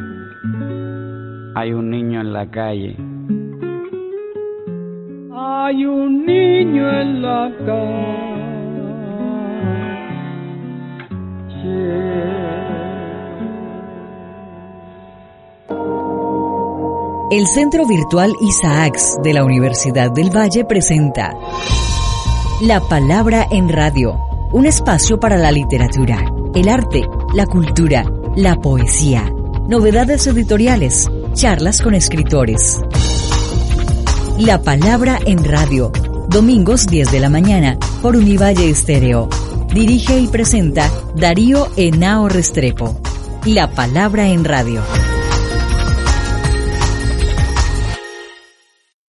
hay 1.54 1.74
un 1.74 1.92
niño 1.92 2.22
en 2.22 2.34
la 2.34 2.50
calle. 2.50 2.96
Hay 5.32 5.86
un 5.86 6.26
niño 6.26 7.02
en 7.02 7.22
la 7.22 7.52
calle. 7.64 8.26
El 17.30 17.46
Centro 17.46 17.86
Virtual 17.86 18.34
Isaacs 18.42 19.20
de 19.22 19.34
la 19.34 19.44
Universidad 19.44 20.10
del 20.12 20.36
Valle 20.36 20.66
presenta 20.66 21.32
La 22.62 22.80
Palabra 22.80 23.46
en 23.52 23.70
Radio, 23.70 24.18
un 24.52 24.66
espacio 24.66 25.20
para 25.20 25.38
la 25.38 25.52
literatura, 25.52 26.18
el 26.56 26.70
arte, 26.70 27.04
la 27.36 27.46
cultura, 27.48 28.06
la 28.38 28.56
poesía, 28.56 29.30
novedades 29.68 30.26
editoriales, 30.26 31.12
charlas 31.34 31.82
con 31.82 31.94
escritores. 31.94 32.80
La 34.40 34.62
palabra 34.62 35.20
en 35.26 35.44
radio, 35.44 35.92
domingos 36.30 36.88
10 36.88 37.12
de 37.12 37.20
la 37.20 37.30
mañana 37.30 37.78
por 38.02 38.16
Univalle 38.16 38.70
Estéreo. 38.70 39.28
Dirige 39.74 40.18
y 40.18 40.28
presenta 40.28 40.90
Darío 41.14 41.68
Enao 41.76 42.30
Restrepo. 42.30 42.98
La 43.44 43.70
palabra 43.70 44.30
en 44.30 44.46
radio. 44.46 44.82